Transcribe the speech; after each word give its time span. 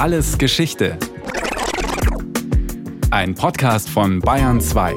Alles 0.00 0.38
Geschichte. 0.38 0.96
Ein 3.10 3.34
Podcast 3.34 3.90
von 3.90 4.20
Bayern 4.20 4.58
2. 4.58 4.94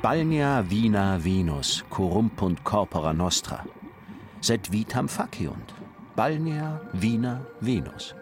Balnea 0.00 0.70
vina 0.70 1.24
Venus, 1.24 1.84
corrumpunt 1.90 2.62
corpora 2.62 3.12
nostra. 3.12 3.64
Sed 4.40 4.70
vitam 4.70 5.08
faciunt. 5.08 5.74
Balnea 6.14 6.80
vina 6.92 7.44
Venus. 7.60 8.14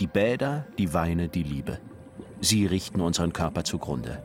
Die 0.00 0.08
Bäder, 0.08 0.66
die 0.76 0.92
Weine, 0.92 1.28
die 1.28 1.44
Liebe. 1.44 1.78
Sie 2.40 2.66
richten 2.66 3.00
unseren 3.00 3.32
Körper 3.32 3.62
zugrunde. 3.62 4.24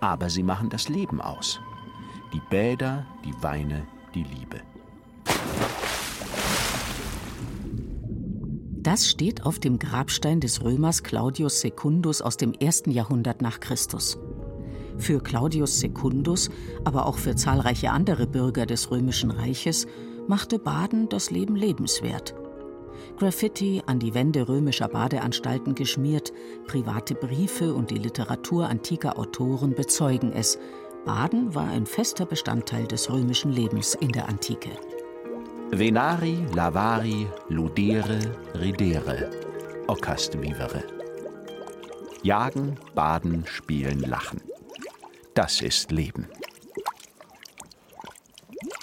Aber 0.00 0.30
sie 0.30 0.42
machen 0.42 0.70
das 0.70 0.88
Leben 0.88 1.20
aus. 1.20 1.60
Die 2.32 2.42
Bäder, 2.50 3.06
die 3.24 3.34
Weine, 3.42 3.86
die 4.14 4.24
Liebe. 4.24 4.60
Das 8.86 9.08
steht 9.08 9.44
auf 9.44 9.58
dem 9.58 9.80
Grabstein 9.80 10.38
des 10.38 10.62
Römers 10.62 11.02
Claudius 11.02 11.60
Secundus 11.60 12.22
aus 12.22 12.36
dem 12.36 12.52
ersten 12.52 12.92
Jahrhundert 12.92 13.42
nach 13.42 13.58
Christus. 13.58 14.16
Für 14.96 15.20
Claudius 15.20 15.80
Secundus, 15.80 16.50
aber 16.84 17.06
auch 17.06 17.18
für 17.18 17.34
zahlreiche 17.34 17.90
andere 17.90 18.28
Bürger 18.28 18.64
des 18.64 18.90
römischen 18.92 19.32
Reiches, 19.32 19.88
machte 20.28 20.60
Baden 20.60 21.08
das 21.08 21.30
Leben 21.30 21.56
lebenswert. 21.56 22.34
Graffiti 23.18 23.82
an 23.86 23.98
die 23.98 24.14
Wände 24.14 24.48
römischer 24.48 24.88
Badeanstalten 24.88 25.74
geschmiert, 25.74 26.32
private 26.66 27.14
Briefe 27.14 27.74
und 27.74 27.90
die 27.90 27.98
Literatur 27.98 28.68
antiker 28.68 29.18
Autoren 29.18 29.74
bezeugen 29.74 30.32
es. 30.32 30.58
Baden 31.04 31.54
war 31.54 31.68
ein 31.68 31.86
fester 31.86 32.26
Bestandteil 32.26 32.86
des 32.86 33.10
römischen 33.10 33.52
Lebens 33.52 33.94
in 33.94 34.10
der 34.10 34.28
Antike. 34.28 34.70
Venari, 35.70 36.44
lavari, 36.54 37.26
ludere, 37.48 38.18
ridere, 38.54 39.30
occast 39.86 40.40
vivere. 40.40 40.82
Jagen, 42.22 42.76
baden, 42.94 43.44
spielen, 43.46 44.00
lachen. 44.00 44.40
Das 45.34 45.60
ist 45.60 45.92
Leben. 45.92 46.26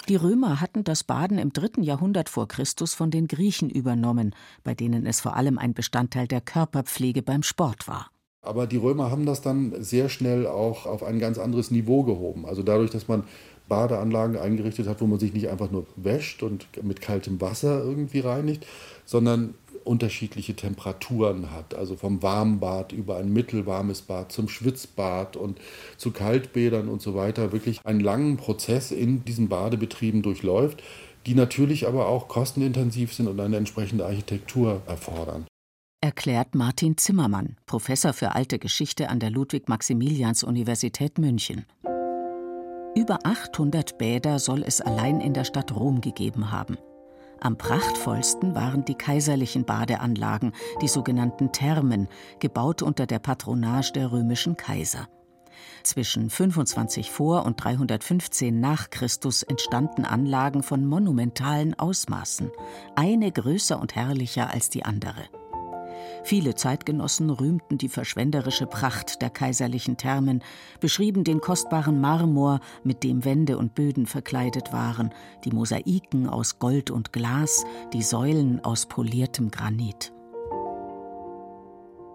Die 0.08 0.16
Römer 0.16 0.60
hatten 0.60 0.84
das 0.84 1.02
Baden 1.02 1.38
im 1.38 1.54
dritten 1.54 1.82
Jahrhundert 1.82 2.28
vor 2.28 2.46
Christus 2.46 2.92
von 2.92 3.10
den 3.10 3.26
Griechen 3.26 3.70
übernommen, 3.70 4.34
bei 4.62 4.74
denen 4.74 5.06
es 5.06 5.22
vor 5.22 5.34
allem 5.34 5.56
ein 5.56 5.72
Bestandteil 5.72 6.28
der 6.28 6.42
Körperpflege 6.42 7.22
beim 7.22 7.42
Sport 7.42 7.88
war. 7.88 8.10
Aber 8.42 8.66
die 8.66 8.76
Römer 8.76 9.10
haben 9.10 9.24
das 9.24 9.40
dann 9.40 9.82
sehr 9.82 10.10
schnell 10.10 10.46
auch 10.46 10.84
auf 10.84 11.02
ein 11.02 11.18
ganz 11.18 11.38
anderes 11.38 11.70
Niveau 11.70 12.02
gehoben. 12.02 12.44
Also 12.44 12.62
dadurch, 12.62 12.90
dass 12.90 13.08
man 13.08 13.24
Badeanlagen 13.66 14.36
eingerichtet 14.36 14.86
hat, 14.86 15.00
wo 15.00 15.06
man 15.06 15.18
sich 15.18 15.32
nicht 15.32 15.48
einfach 15.48 15.70
nur 15.70 15.86
wäscht 15.96 16.42
und 16.42 16.66
mit 16.82 17.00
kaltem 17.00 17.40
Wasser 17.40 17.82
irgendwie 17.82 18.20
reinigt, 18.20 18.66
sondern 19.06 19.54
unterschiedliche 19.84 20.54
Temperaturen 20.56 21.50
hat. 21.50 21.74
Also 21.74 21.96
vom 21.96 22.22
Warmbad 22.22 22.92
über 22.92 23.16
ein 23.16 23.32
mittelwarmes 23.32 24.02
Bad 24.02 24.32
zum 24.32 24.48
Schwitzbad 24.48 25.36
und 25.36 25.60
zu 25.96 26.10
Kaltbädern 26.10 26.88
und 26.88 27.02
so 27.02 27.14
weiter. 27.14 27.52
Wirklich 27.52 27.80
einen 27.84 28.00
langen 28.00 28.36
Prozess 28.36 28.90
in 28.90 29.24
diesen 29.24 29.48
Badebetrieben 29.48 30.22
durchläuft, 30.22 30.82
die 31.26 31.34
natürlich 31.34 31.86
aber 31.86 32.08
auch 32.08 32.28
kostenintensiv 32.28 33.14
sind 33.14 33.28
und 33.28 33.40
eine 33.40 33.56
entsprechende 33.56 34.04
Architektur 34.04 34.82
erfordern. 34.86 35.46
Erklärt 36.00 36.54
Martin 36.54 36.98
Zimmermann, 36.98 37.56
Professor 37.64 38.12
für 38.12 38.34
alte 38.34 38.58
Geschichte 38.58 39.08
an 39.08 39.20
der 39.20 39.30
Ludwig-Maximilians-Universität 39.30 41.18
München. 41.18 41.64
Über 42.94 43.18
800 43.24 43.96
Bäder 43.96 44.38
soll 44.38 44.62
es 44.62 44.80
allein 44.80 45.20
in 45.20 45.32
der 45.32 45.44
Stadt 45.44 45.74
Rom 45.74 46.00
gegeben 46.00 46.52
haben. 46.52 46.76
Am 47.44 47.58
prachtvollsten 47.58 48.54
waren 48.54 48.86
die 48.86 48.94
kaiserlichen 48.94 49.66
Badeanlagen, 49.66 50.52
die 50.80 50.88
sogenannten 50.88 51.52
Thermen, 51.52 52.08
gebaut 52.40 52.80
unter 52.80 53.04
der 53.04 53.18
Patronage 53.18 53.92
der 53.92 54.12
römischen 54.12 54.56
Kaiser. 54.56 55.10
Zwischen 55.82 56.30
25 56.30 57.10
vor 57.10 57.44
und 57.44 57.62
315 57.62 58.58
nach 58.58 58.88
Christus 58.88 59.42
entstanden 59.42 60.06
Anlagen 60.06 60.62
von 60.62 60.86
monumentalen 60.86 61.78
Ausmaßen, 61.78 62.50
eine 62.94 63.30
größer 63.30 63.78
und 63.78 63.94
herrlicher 63.94 64.50
als 64.50 64.70
die 64.70 64.86
andere. 64.86 65.28
Viele 66.22 66.54
Zeitgenossen 66.54 67.30
rühmten 67.30 67.78
die 67.78 67.88
verschwenderische 67.88 68.66
Pracht 68.66 69.22
der 69.22 69.30
kaiserlichen 69.30 69.96
Thermen, 69.96 70.42
beschrieben 70.80 71.24
den 71.24 71.40
kostbaren 71.40 72.00
Marmor, 72.00 72.60
mit 72.82 73.04
dem 73.04 73.24
Wände 73.24 73.58
und 73.58 73.74
Böden 73.74 74.06
verkleidet 74.06 74.72
waren, 74.72 75.10
die 75.44 75.50
Mosaiken 75.50 76.28
aus 76.28 76.58
Gold 76.58 76.90
und 76.90 77.12
Glas, 77.12 77.64
die 77.92 78.02
Säulen 78.02 78.64
aus 78.64 78.86
poliertem 78.86 79.50
Granit. 79.50 80.12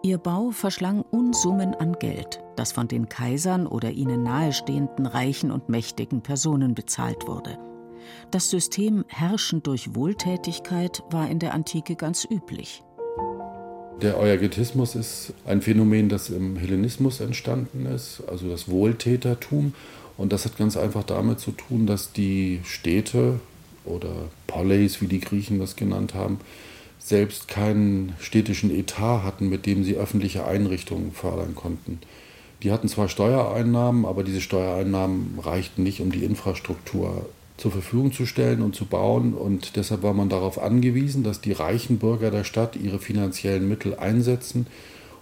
Ihr 0.01 0.17
Bau 0.17 0.51
verschlang 0.51 1.01
Unsummen 1.11 1.75
an 1.75 1.93
Geld, 1.99 2.41
das 2.55 2.71
von 2.71 2.87
den 2.87 3.09
Kaisern 3.09 3.67
oder 3.67 3.91
ihnen 3.91 4.23
nahestehenden 4.23 5.05
reichen 5.05 5.51
und 5.51 5.67
mächtigen 5.67 6.21
Personen 6.21 6.73
bezahlt 6.73 7.27
wurde. 7.27 7.59
Das 8.31 8.49
System 8.49 9.03
Herrschen 9.07 9.61
durch 9.61 9.95
Wohltätigkeit 9.95 11.03
war 11.11 11.29
in 11.29 11.39
der 11.39 11.53
Antike 11.53 11.95
ganz 11.95 12.25
üblich. 12.29 12.83
Der 14.01 14.17
Euergetismus 14.17 14.95
ist 14.95 15.33
ein 15.45 15.61
Phänomen, 15.61 16.07
das 16.07 16.29
im 16.29 16.55
Hellenismus 16.55 17.19
entstanden 17.19 17.85
ist, 17.85 18.23
also 18.27 18.49
das 18.49 18.69
Wohltätertum. 18.69 19.73
Und 20.17 20.31
das 20.31 20.45
hat 20.45 20.57
ganz 20.57 20.77
einfach 20.77 21.03
damit 21.03 21.41
zu 21.41 21.51
tun, 21.51 21.85
dass 21.85 22.13
die 22.13 22.61
Städte 22.63 23.41
oder 23.83 24.09
Poleis, 24.47 25.01
wie 25.01 25.07
die 25.07 25.19
Griechen 25.19 25.59
das 25.59 25.75
genannt 25.75 26.13
haben, 26.13 26.39
selbst 26.99 27.49
keinen 27.49 28.13
städtischen 28.19 28.71
Etat 28.71 29.23
hatten, 29.23 29.49
mit 29.49 29.65
dem 29.65 29.83
sie 29.83 29.95
öffentliche 29.95 30.45
Einrichtungen 30.45 31.11
fördern 31.11 31.55
konnten. 31.55 31.99
Die 32.63 32.71
hatten 32.71 32.87
zwar 32.87 33.09
Steuereinnahmen, 33.09 34.05
aber 34.05 34.23
diese 34.23 34.41
Steuereinnahmen 34.41 35.39
reichten 35.39 35.83
nicht, 35.83 35.99
um 36.01 36.11
die 36.11 36.23
Infrastruktur 36.23 37.25
zur 37.59 37.71
Verfügung 37.71 38.11
zu 38.11 38.25
stellen 38.25 38.61
und 38.61 38.75
zu 38.75 38.85
bauen. 38.85 39.33
Und 39.33 39.75
deshalb 39.75 40.01
war 40.01 40.13
man 40.13 40.29
darauf 40.29 40.61
angewiesen, 40.61 41.23
dass 41.23 41.41
die 41.41 41.51
reichen 41.51 41.99
Bürger 41.99 42.31
der 42.31 42.43
Stadt 42.43 42.75
ihre 42.75 42.99
finanziellen 42.99 43.67
Mittel 43.67 43.95
einsetzen, 43.95 44.67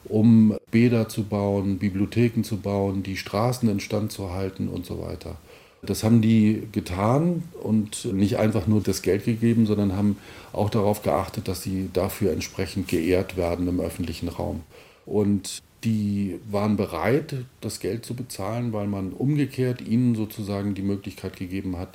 um 0.05 0.55
Bäder 0.71 1.09
zu 1.09 1.23
bauen, 1.23 1.79
Bibliotheken 1.79 2.43
zu 2.43 2.57
bauen, 2.57 3.03
die 3.03 3.17
Straßen 3.17 3.67
instand 3.69 4.11
zu 4.11 4.31
halten 4.31 4.67
und 4.67 4.85
so 4.85 5.01
weiter. 5.01 5.37
Das 5.81 6.03
haben 6.03 6.21
die 6.21 6.63
getan 6.71 7.43
und 7.61 8.05
nicht 8.13 8.37
einfach 8.37 8.67
nur 8.67 8.81
das 8.81 9.01
Geld 9.01 9.25
gegeben, 9.25 9.65
sondern 9.65 9.95
haben 9.95 10.17
auch 10.51 10.69
darauf 10.69 11.03
geachtet, 11.03 11.47
dass 11.47 11.61
sie 11.61 11.89
dafür 11.93 12.31
entsprechend 12.31 12.87
geehrt 12.87 13.37
werden 13.37 13.67
im 13.67 13.79
öffentlichen 13.79 14.27
Raum. 14.27 14.61
Und 15.05 15.61
die 15.83 16.39
waren 16.49 16.75
bereit, 16.75 17.35
das 17.61 17.79
Geld 17.79 18.05
zu 18.05 18.15
bezahlen, 18.15 18.73
weil 18.73 18.87
man 18.87 19.13
umgekehrt 19.13 19.81
ihnen 19.81 20.15
sozusagen 20.15 20.73
die 20.73 20.81
Möglichkeit 20.81 21.37
gegeben 21.37 21.77
hat, 21.77 21.89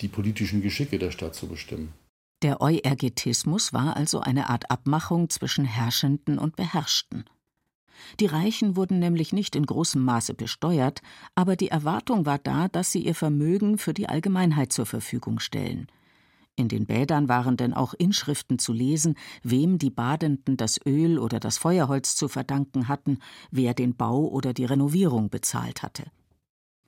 die 0.00 0.08
politischen 0.08 0.62
Geschicke 0.62 0.98
der 0.98 1.10
Stadt 1.10 1.34
zu 1.34 1.46
bestimmen. 1.46 1.92
Der 2.42 2.60
Euergetismus 2.60 3.72
war 3.72 3.96
also 3.96 4.20
eine 4.20 4.48
Art 4.48 4.70
Abmachung 4.70 5.28
zwischen 5.28 5.64
Herrschenden 5.64 6.38
und 6.38 6.54
Beherrschten. 6.54 7.24
Die 8.20 8.26
Reichen 8.26 8.76
wurden 8.76 9.00
nämlich 9.00 9.32
nicht 9.32 9.56
in 9.56 9.66
großem 9.66 10.00
Maße 10.00 10.34
besteuert, 10.34 11.02
aber 11.34 11.56
die 11.56 11.68
Erwartung 11.68 12.26
war 12.26 12.38
da, 12.38 12.68
dass 12.68 12.92
sie 12.92 13.00
ihr 13.00 13.16
Vermögen 13.16 13.76
für 13.76 13.92
die 13.92 14.08
Allgemeinheit 14.08 14.72
zur 14.72 14.86
Verfügung 14.86 15.40
stellen. 15.40 15.88
In 16.54 16.68
den 16.68 16.86
Bädern 16.86 17.28
waren 17.28 17.56
denn 17.56 17.74
auch 17.74 17.94
Inschriften 17.94 18.60
zu 18.60 18.72
lesen, 18.72 19.16
wem 19.42 19.78
die 19.78 19.90
Badenden 19.90 20.56
das 20.56 20.78
Öl 20.86 21.18
oder 21.18 21.40
das 21.40 21.58
Feuerholz 21.58 22.14
zu 22.14 22.28
verdanken 22.28 22.86
hatten, 22.86 23.18
wer 23.50 23.74
den 23.74 23.96
Bau 23.96 24.26
oder 24.26 24.52
die 24.52 24.64
Renovierung 24.64 25.28
bezahlt 25.28 25.82
hatte. 25.82 26.04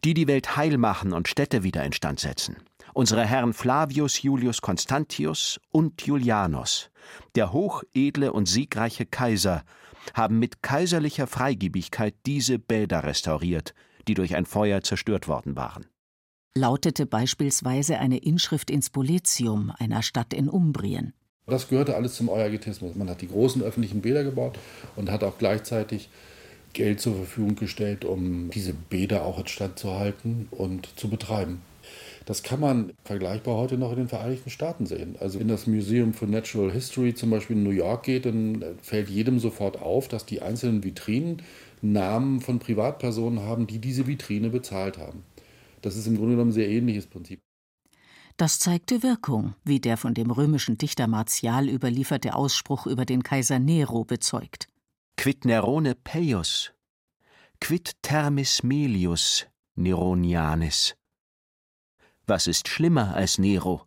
Die 0.05 0.15
die 0.15 0.29
Welt 0.29 0.57
heil 0.57 0.79
machen 0.79 1.13
und 1.13 1.29
Städte 1.29 1.65
wieder 1.65 1.85
instand 1.85 2.21
setzen 2.21 2.57
unsere 2.95 3.25
Herren 3.25 3.53
Flavius 3.53 4.23
Julius 4.23 4.61
Constantius 4.61 5.61
und 5.71 6.03
Julianus, 6.03 6.91
der 7.35 7.53
hochedle 7.53 8.33
und 8.33 8.47
siegreiche 8.47 9.07
Kaiser, 9.07 9.65
haben 10.15 10.39
mit 10.39 10.63
kaiserlicher 10.63 11.27
Freigebigkeit 11.27 12.15
diese 12.27 12.59
Bäder 12.59 13.05
restauriert, 13.05 13.75
die 14.09 14.15
durch 14.15 14.35
ein 14.35 14.47
Feuer 14.47 14.83
zerstört 14.83 15.29
worden 15.29 15.57
waren. 15.57 15.87
Lautete 16.55 17.07
beispielsweise 17.07 17.99
eine 17.99 18.19
Inschrift 18.19 18.71
in 18.71 18.83
Spoletium, 18.83 19.73
einer 19.79 20.03
Stadt 20.03 20.35
in 20.35 20.49
Umbrien. 20.49 21.15
Das 21.47 21.69
gehörte 21.69 21.97
alles 21.97 22.15
zum 22.15 22.29
Euergetismus. 22.29 22.95
Man 22.95 23.09
hat 23.09 23.21
die 23.21 23.29
großen 23.29 23.63
öffentlichen 23.63 24.03
Bäder 24.03 24.25
gebaut 24.25 24.59
und 24.97 25.11
hat 25.11 25.25
auch 25.25 25.39
gleichzeitig 25.39 26.09
Geld 26.73 27.01
zur 27.01 27.17
Verfügung 27.17 27.57
gestellt, 27.57 28.05
um 28.05 28.51
diese 28.51 28.73
Bäder 28.73 29.25
auch 29.25 29.39
instand 29.39 29.79
zu 29.79 29.93
halten 29.95 30.49
und 30.51 30.89
zu 30.99 31.09
betreiben. 31.09 31.63
Das 32.31 32.45
kann 32.45 32.61
man 32.61 32.93
vergleichbar 33.03 33.57
heute 33.57 33.77
noch 33.77 33.91
in 33.91 33.97
den 33.97 34.09
Vereinigten 34.09 34.51
Staaten 34.51 34.87
sehen. 34.87 35.17
Also 35.19 35.41
in 35.41 35.49
das 35.49 35.67
Museum 35.67 36.15
for 36.15 36.29
Natural 36.29 36.71
History 36.71 37.13
zum 37.13 37.29
Beispiel 37.29 37.57
in 37.57 37.65
New 37.65 37.71
York 37.71 38.05
geht, 38.05 38.25
dann 38.25 38.65
fällt 38.81 39.09
jedem 39.09 39.41
sofort 39.41 39.83
auf, 39.83 40.07
dass 40.07 40.27
die 40.27 40.41
einzelnen 40.41 40.85
Vitrinen 40.85 41.43
Namen 41.83 42.41
von 42.41 42.61
Privatpersonen 42.61 43.41
haben, 43.41 43.67
die 43.67 43.81
diese 43.81 44.07
Vitrine 44.07 44.51
bezahlt 44.51 44.97
haben. 44.97 45.25
Das 45.83 45.97
ist 45.97 46.07
im 46.07 46.19
Grunde 46.19 46.35
genommen 46.35 46.51
ein 46.51 46.55
sehr 46.55 46.69
ähnliches 46.69 47.09
Prinzip. 47.09 47.41
Das 48.37 48.61
zeigte 48.61 49.03
Wirkung, 49.03 49.57
wie 49.65 49.81
der 49.81 49.97
von 49.97 50.15
dem 50.15 50.31
römischen 50.31 50.79
Dichter 50.79 51.09
Martial 51.09 51.69
überlieferte 51.69 52.37
Ausspruch 52.37 52.87
über 52.87 53.07
den 53.07 53.25
Kaiser 53.25 53.59
Nero 53.59 54.05
bezeugt. 54.05 54.69
Quid 55.17 55.47
Nerone 55.47 55.97
peius, 55.97 56.71
quid 57.61 57.95
termis 58.03 58.63
melius 58.63 59.47
Neronianis. 59.75 60.95
Was 62.31 62.47
ist 62.47 62.69
schlimmer 62.69 63.17
als 63.17 63.39
Nero? 63.39 63.83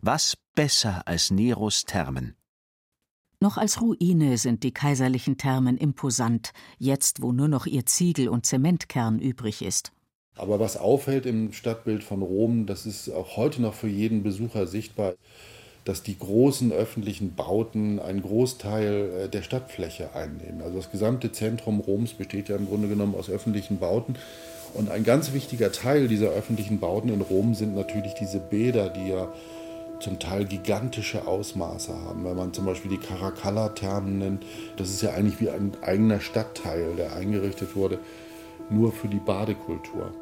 Was 0.00 0.34
besser 0.54 1.06
als 1.06 1.30
Neros 1.30 1.84
Thermen? 1.84 2.34
Noch 3.38 3.58
als 3.58 3.82
Ruine 3.82 4.38
sind 4.38 4.62
die 4.62 4.72
kaiserlichen 4.72 5.36
Thermen 5.36 5.76
imposant, 5.76 6.52
jetzt 6.78 7.20
wo 7.20 7.32
nur 7.32 7.48
noch 7.48 7.66
ihr 7.66 7.84
Ziegel- 7.84 8.30
und 8.30 8.46
Zementkern 8.46 9.18
übrig 9.18 9.60
ist. 9.60 9.92
Aber 10.36 10.58
was 10.58 10.78
auffällt 10.78 11.26
im 11.26 11.52
Stadtbild 11.52 12.02
von 12.02 12.22
Rom, 12.22 12.64
das 12.64 12.86
ist 12.86 13.10
auch 13.10 13.36
heute 13.36 13.60
noch 13.60 13.74
für 13.74 13.88
jeden 13.88 14.22
Besucher 14.22 14.66
sichtbar, 14.66 15.12
dass 15.84 16.02
die 16.02 16.18
großen 16.18 16.72
öffentlichen 16.72 17.34
Bauten 17.34 17.98
einen 17.98 18.22
Großteil 18.22 19.24
äh, 19.24 19.28
der 19.28 19.42
Stadtfläche 19.42 20.14
einnehmen. 20.14 20.62
Also 20.62 20.76
das 20.76 20.90
gesamte 20.90 21.30
Zentrum 21.30 21.80
Roms 21.80 22.14
besteht 22.14 22.48
ja 22.48 22.56
im 22.56 22.68
Grunde 22.68 22.88
genommen 22.88 23.14
aus 23.14 23.28
öffentlichen 23.28 23.78
Bauten. 23.78 24.16
Und 24.74 24.90
ein 24.90 25.04
ganz 25.04 25.32
wichtiger 25.32 25.72
Teil 25.72 26.08
dieser 26.08 26.28
öffentlichen 26.28 26.78
Bauten 26.78 27.08
in 27.08 27.20
Rom 27.20 27.54
sind 27.54 27.74
natürlich 27.74 28.14
diese 28.14 28.38
Bäder, 28.38 28.88
die 28.88 29.08
ja 29.08 29.32
zum 30.00 30.18
Teil 30.18 30.46
gigantische 30.46 31.26
Ausmaße 31.26 31.94
haben. 31.94 32.24
Wenn 32.24 32.36
man 32.36 32.52
zum 32.52 32.64
Beispiel 32.64 32.90
die 32.90 32.98
Caracalla-Thermen 32.98 34.18
nennt, 34.18 34.46
das 34.76 34.88
ist 34.90 35.02
ja 35.02 35.10
eigentlich 35.12 35.40
wie 35.40 35.50
ein 35.50 35.72
eigener 35.82 36.20
Stadtteil, 36.20 36.94
der 36.96 37.14
eingerichtet 37.14 37.76
wurde, 37.76 37.98
nur 38.70 38.92
für 38.92 39.08
die 39.08 39.18
Badekultur. 39.18 40.12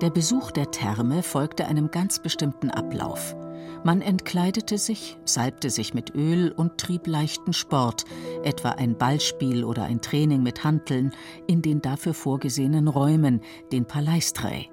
Der 0.00 0.10
Besuch 0.10 0.52
der 0.52 0.70
Therme 0.70 1.24
folgte 1.24 1.66
einem 1.66 1.90
ganz 1.90 2.20
bestimmten 2.20 2.70
Ablauf. 2.70 3.34
Man 3.82 4.00
entkleidete 4.00 4.78
sich, 4.78 5.18
salbte 5.24 5.70
sich 5.70 5.92
mit 5.92 6.14
Öl 6.14 6.52
und 6.52 6.78
trieb 6.78 7.08
leichten 7.08 7.52
Sport, 7.52 8.04
etwa 8.44 8.70
ein 8.70 8.96
Ballspiel 8.96 9.64
oder 9.64 9.82
ein 9.84 10.00
Training 10.00 10.44
mit 10.44 10.62
Hanteln, 10.62 11.10
in 11.48 11.62
den 11.62 11.82
dafür 11.82 12.14
vorgesehenen 12.14 12.86
Räumen, 12.86 13.40
den 13.72 13.86
Paleistrei. 13.86 14.70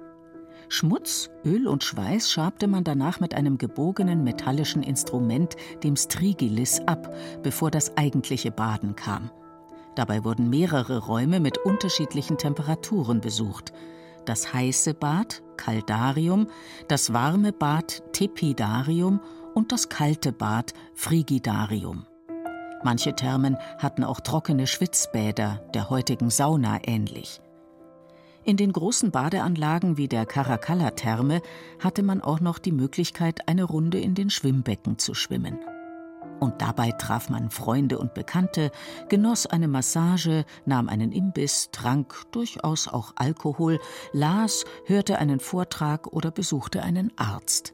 Schmutz, 0.68 1.30
Öl 1.44 1.66
und 1.66 1.82
Schweiß 1.82 2.30
schabte 2.30 2.68
man 2.68 2.84
danach 2.84 3.18
mit 3.18 3.34
einem 3.34 3.58
gebogenen 3.58 4.22
metallischen 4.22 4.84
Instrument, 4.84 5.56
dem 5.82 5.96
Strigilis, 5.96 6.80
ab, 6.86 7.12
bevor 7.42 7.72
das 7.72 7.96
eigentliche 7.96 8.52
Baden 8.52 8.94
kam. 8.94 9.30
Dabei 9.96 10.22
wurden 10.22 10.50
mehrere 10.50 10.98
Räume 10.98 11.40
mit 11.40 11.58
unterschiedlichen 11.58 12.38
Temperaturen 12.38 13.20
besucht. 13.20 13.72
Das 14.26 14.52
heiße 14.52 14.94
Bad, 14.94 15.42
Caldarium, 15.56 16.48
das 16.88 17.12
warme 17.12 17.52
Bad, 17.52 18.02
Tepidarium 18.12 19.20
und 19.54 19.70
das 19.72 19.88
kalte 19.88 20.32
Bad, 20.32 20.74
Frigidarium. 20.94 22.06
Manche 22.82 23.14
Thermen 23.14 23.56
hatten 23.78 24.04
auch 24.04 24.20
trockene 24.20 24.66
Schwitzbäder, 24.66 25.62
der 25.72 25.90
heutigen 25.90 26.30
Sauna 26.30 26.80
ähnlich. 26.86 27.40
In 28.44 28.56
den 28.56 28.72
großen 28.72 29.12
Badeanlagen 29.12 29.96
wie 29.96 30.08
der 30.08 30.26
Caracalla-Therme 30.26 31.40
hatte 31.80 32.02
man 32.02 32.20
auch 32.20 32.40
noch 32.40 32.58
die 32.58 32.72
Möglichkeit, 32.72 33.48
eine 33.48 33.64
Runde 33.64 33.98
in 33.98 34.14
den 34.14 34.30
Schwimmbecken 34.30 34.98
zu 34.98 35.14
schwimmen. 35.14 35.58
Und 36.40 36.60
dabei 36.60 36.92
traf 36.92 37.30
man 37.30 37.50
Freunde 37.50 37.98
und 37.98 38.14
Bekannte, 38.14 38.70
genoss 39.08 39.46
eine 39.46 39.68
Massage, 39.68 40.44
nahm 40.66 40.88
einen 40.88 41.12
Imbiss, 41.12 41.70
trank 41.72 42.14
durchaus 42.32 42.88
auch 42.88 43.12
Alkohol, 43.16 43.78
las, 44.12 44.64
hörte 44.84 45.18
einen 45.18 45.40
Vortrag 45.40 46.06
oder 46.08 46.30
besuchte 46.30 46.82
einen 46.82 47.10
Arzt. 47.16 47.72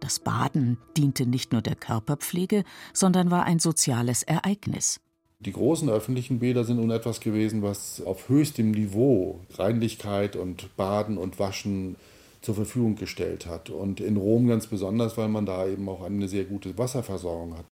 Das 0.00 0.18
Baden 0.18 0.78
diente 0.96 1.26
nicht 1.26 1.52
nur 1.52 1.62
der 1.62 1.76
Körperpflege, 1.76 2.64
sondern 2.92 3.30
war 3.30 3.44
ein 3.44 3.60
soziales 3.60 4.24
Ereignis. 4.24 5.00
Die 5.38 5.52
großen 5.52 5.88
öffentlichen 5.88 6.40
Bäder 6.40 6.64
sind 6.64 6.76
nun 6.76 6.90
etwas 6.90 7.20
gewesen, 7.20 7.62
was 7.62 8.00
auf 8.00 8.28
höchstem 8.28 8.72
Niveau 8.72 9.40
Reinlichkeit 9.54 10.34
und 10.34 10.76
Baden 10.76 11.18
und 11.18 11.38
Waschen 11.38 11.96
zur 12.42 12.54
Verfügung 12.56 12.96
gestellt 12.96 13.46
hat. 13.46 13.70
Und 13.70 14.00
in 14.00 14.16
Rom 14.16 14.48
ganz 14.48 14.66
besonders, 14.66 15.16
weil 15.16 15.28
man 15.28 15.46
da 15.46 15.66
eben 15.66 15.88
auch 15.88 16.02
eine 16.02 16.28
sehr 16.28 16.44
gute 16.44 16.76
Wasserversorgung 16.76 17.56
hat. 17.56 17.66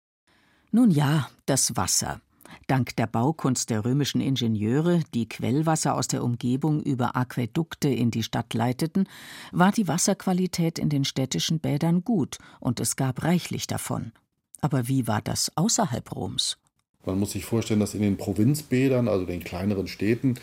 Nun 0.71 0.91
ja, 0.91 1.29
das 1.45 1.75
Wasser. 1.77 2.21
Dank 2.67 2.95
der 2.97 3.07
Baukunst 3.07 3.69
der 3.69 3.85
römischen 3.85 4.19
Ingenieure, 4.19 5.01
die 5.13 5.29
Quellwasser 5.29 5.95
aus 5.95 6.07
der 6.07 6.23
Umgebung 6.23 6.81
über 6.81 7.15
Aquädukte 7.15 7.87
in 7.87 8.11
die 8.11 8.23
Stadt 8.23 8.53
leiteten, 8.53 9.07
war 9.51 9.71
die 9.71 9.87
Wasserqualität 9.87 10.77
in 10.77 10.89
den 10.89 11.05
städtischen 11.05 11.59
Bädern 11.59 12.03
gut 12.03 12.37
und 12.59 12.81
es 12.81 12.97
gab 12.97 13.23
reichlich 13.23 13.67
davon. 13.67 14.11
Aber 14.59 14.87
wie 14.87 15.07
war 15.07 15.21
das 15.21 15.51
außerhalb 15.55 16.13
Roms? 16.13 16.57
Man 17.05 17.19
muss 17.19 17.31
sich 17.31 17.45
vorstellen, 17.45 17.79
dass 17.79 17.93
in 17.93 18.01
den 18.01 18.17
Provinzbädern, 18.17 19.07
also 19.07 19.25
den 19.25 19.43
kleineren 19.43 19.87
Städten, 19.87 20.35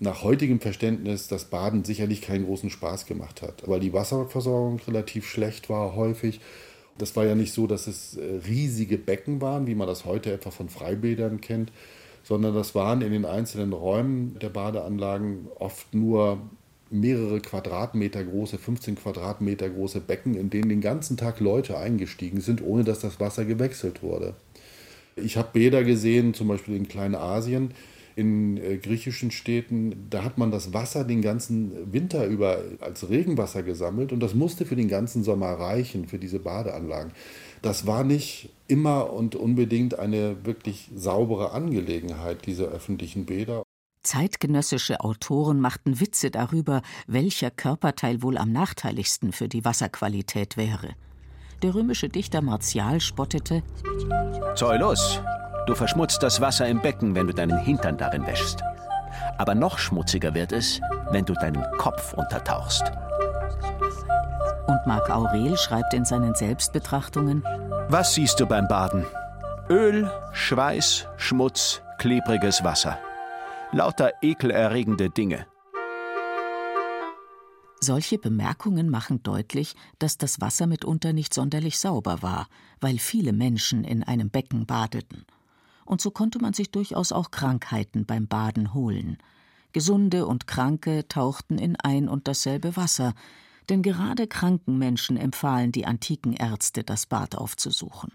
nach 0.00 0.22
heutigem 0.22 0.60
Verständnis 0.60 1.28
das 1.28 1.46
Baden 1.46 1.84
sicherlich 1.84 2.20
keinen 2.20 2.44
großen 2.44 2.70
Spaß 2.70 3.06
gemacht 3.06 3.42
hat, 3.42 3.66
weil 3.66 3.80
die 3.80 3.92
Wasserversorgung 3.92 4.80
relativ 4.86 5.26
schlecht 5.26 5.70
war 5.70 5.94
häufig. 5.94 6.40
Das 6.98 7.16
war 7.16 7.24
ja 7.24 7.34
nicht 7.34 7.52
so, 7.52 7.66
dass 7.66 7.86
es 7.86 8.16
äh, 8.16 8.40
riesige 8.46 8.98
Becken 8.98 9.40
waren, 9.40 9.66
wie 9.66 9.74
man 9.74 9.86
das 9.86 10.04
heute 10.04 10.32
etwa 10.32 10.50
von 10.50 10.68
Freibädern 10.68 11.40
kennt, 11.40 11.72
sondern 12.24 12.54
das 12.54 12.74
waren 12.74 13.00
in 13.00 13.12
den 13.12 13.24
einzelnen 13.24 13.72
Räumen 13.72 14.36
der 14.40 14.50
Badeanlagen 14.50 15.48
oft 15.58 15.94
nur 15.94 16.38
mehrere 16.90 17.40
Quadratmeter 17.40 18.24
große, 18.24 18.58
15 18.58 18.96
Quadratmeter 18.96 19.68
große 19.68 20.00
Becken, 20.00 20.34
in 20.34 20.50
denen 20.50 20.68
den 20.68 20.80
ganzen 20.80 21.16
Tag 21.16 21.40
Leute 21.40 21.78
eingestiegen 21.78 22.40
sind, 22.40 22.62
ohne 22.62 22.84
dass 22.84 23.00
das 23.00 23.20
Wasser 23.20 23.44
gewechselt 23.44 24.02
wurde. 24.02 24.34
Ich 25.16 25.36
habe 25.36 25.50
Bäder 25.52 25.84
gesehen, 25.84 26.34
zum 26.34 26.48
Beispiel 26.48 26.76
in 26.76 26.88
Kleinasien, 26.88 27.72
in 28.18 28.56
äh, 28.56 28.78
griechischen 28.78 29.30
Städten, 29.30 30.08
da 30.10 30.24
hat 30.24 30.38
man 30.38 30.50
das 30.50 30.74
Wasser 30.74 31.04
den 31.04 31.22
ganzen 31.22 31.92
Winter 31.92 32.26
über 32.26 32.58
als 32.80 33.08
Regenwasser 33.08 33.62
gesammelt 33.62 34.12
und 34.12 34.18
das 34.20 34.34
musste 34.34 34.66
für 34.66 34.74
den 34.74 34.88
ganzen 34.88 35.22
Sommer 35.22 35.52
reichen, 35.52 36.08
für 36.08 36.18
diese 36.18 36.40
Badeanlagen. 36.40 37.12
Das 37.62 37.86
war 37.86 38.02
nicht 38.02 38.50
immer 38.66 39.12
und 39.12 39.36
unbedingt 39.36 40.00
eine 40.00 40.44
wirklich 40.44 40.90
saubere 40.96 41.52
Angelegenheit, 41.52 42.44
diese 42.46 42.64
öffentlichen 42.64 43.24
Bäder. 43.24 43.62
Zeitgenössische 44.02 45.00
Autoren 45.00 45.60
machten 45.60 46.00
Witze 46.00 46.32
darüber, 46.32 46.82
welcher 47.06 47.52
Körperteil 47.52 48.20
wohl 48.22 48.36
am 48.36 48.50
nachteiligsten 48.50 49.30
für 49.32 49.48
die 49.48 49.64
Wasserqualität 49.64 50.56
wäre. 50.56 50.96
Der 51.62 51.72
römische 51.72 52.08
Dichter 52.08 52.42
Martial 52.42 53.00
spottete: 53.00 53.62
Zoilus, 54.56 55.20
du 55.68 55.74
verschmutzt 55.74 56.22
das 56.22 56.40
Wasser 56.40 56.66
im 56.66 56.80
Becken, 56.80 57.14
wenn 57.14 57.26
du 57.26 57.34
deinen 57.34 57.58
Hintern 57.58 57.98
darin 57.98 58.26
wäschst. 58.26 58.62
Aber 59.36 59.54
noch 59.54 59.78
schmutziger 59.78 60.34
wird 60.34 60.52
es, 60.52 60.80
wenn 61.10 61.24
du 61.24 61.34
deinen 61.34 61.64
Kopf 61.76 62.14
untertauchst. 62.14 62.84
Und 64.66 64.86
Marc 64.86 65.10
Aurel 65.10 65.56
schreibt 65.56 65.94
in 65.94 66.04
seinen 66.04 66.34
Selbstbetrachtungen: 66.34 67.42
Was 67.88 68.14
siehst 68.14 68.40
du 68.40 68.46
beim 68.46 68.66
Baden? 68.66 69.04
Öl, 69.68 70.10
Schweiß, 70.32 71.06
Schmutz, 71.16 71.82
klebriges 71.98 72.64
Wasser. 72.64 72.98
Lauter 73.72 74.12
ekelerregende 74.22 75.10
Dinge. 75.10 75.46
Solche 77.80 78.18
Bemerkungen 78.18 78.88
machen 78.88 79.22
deutlich, 79.22 79.76
dass 79.98 80.18
das 80.18 80.40
Wasser 80.40 80.66
mitunter 80.66 81.12
nicht 81.12 81.32
sonderlich 81.32 81.78
sauber 81.78 82.22
war, 82.22 82.48
weil 82.80 82.98
viele 82.98 83.32
Menschen 83.32 83.84
in 83.84 84.02
einem 84.02 84.30
Becken 84.30 84.66
badeten. 84.66 85.26
Und 85.88 86.02
so 86.02 86.10
konnte 86.10 86.38
man 86.38 86.52
sich 86.52 86.70
durchaus 86.70 87.12
auch 87.12 87.30
Krankheiten 87.30 88.04
beim 88.04 88.28
Baden 88.28 88.74
holen. 88.74 89.16
Gesunde 89.72 90.26
und 90.26 90.46
Kranke 90.46 91.08
tauchten 91.08 91.56
in 91.56 91.76
ein 91.76 92.10
und 92.10 92.28
dasselbe 92.28 92.76
Wasser, 92.76 93.14
denn 93.70 93.82
gerade 93.82 94.26
kranken 94.26 94.76
Menschen 94.76 95.16
empfahlen 95.16 95.72
die 95.72 95.86
antiken 95.86 96.34
Ärzte, 96.34 96.84
das 96.84 97.06
Bad 97.06 97.36
aufzusuchen. 97.36 98.12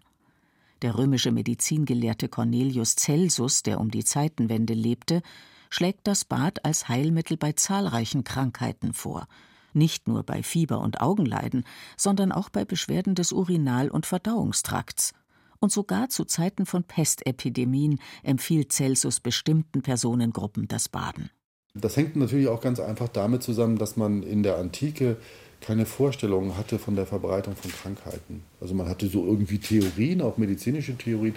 Der 0.84 1.00
römische 1.00 1.32
Medizingelehrte 1.32 2.30
Cornelius 2.30 2.96
Celsus, 2.96 3.64
der 3.64 3.80
um 3.80 3.90
die 3.90 4.06
Zeitenwende 4.06 4.76
lebte, 4.76 5.24
schlägt 5.72 6.06
das 6.06 6.26
Bad 6.26 6.64
als 6.66 6.90
Heilmittel 6.90 7.38
bei 7.38 7.54
zahlreichen 7.54 8.24
Krankheiten 8.24 8.94
vor, 8.94 9.28
nicht 9.74 10.08
nur 10.08 10.22
bei 10.22 10.44
Fieber 10.44 10.80
und 10.80 11.02
Augenleiden, 11.02 11.66
sondern 11.98 12.32
auch 12.32 12.50
bei 12.50 12.66
Beschwerden 12.66 13.16
des 13.16 13.34
Urinal- 13.34 13.90
und 13.90 14.06
Verdauungstrakts. 14.06 15.16
Und 15.64 15.72
sogar 15.72 16.10
zu 16.10 16.26
Zeiten 16.26 16.66
von 16.66 16.84
Pestepidemien 16.84 18.02
empfiehlt 18.22 18.74
Celsus 18.74 19.22
bestimmten 19.22 19.82
Personengruppen 19.82 20.68
das 20.68 20.90
Baden. 20.90 21.30
Das 21.74 21.96
hängt 21.96 22.18
natürlich 22.18 22.50
auch 22.50 22.60
ganz 22.60 22.82
einfach 22.82 23.08
damit 23.08 23.44
zusammen, 23.44 23.78
dass 23.78 23.96
man 23.96 24.24
in 24.24 24.44
der 24.44 24.58
Antike 24.58 25.16
keine 25.62 25.86
Vorstellungen 25.86 26.58
hatte 26.58 26.80
von 26.80 26.98
der 26.98 27.06
Verbreitung 27.06 27.56
von 27.56 27.72
Krankheiten. 27.72 28.44
Also 28.60 28.74
man 28.74 28.90
hatte 28.90 29.08
so 29.08 29.26
irgendwie 29.26 29.58
Theorien, 29.58 30.22
auch 30.22 30.36
medizinische 30.36 30.98
Theorien, 30.98 31.36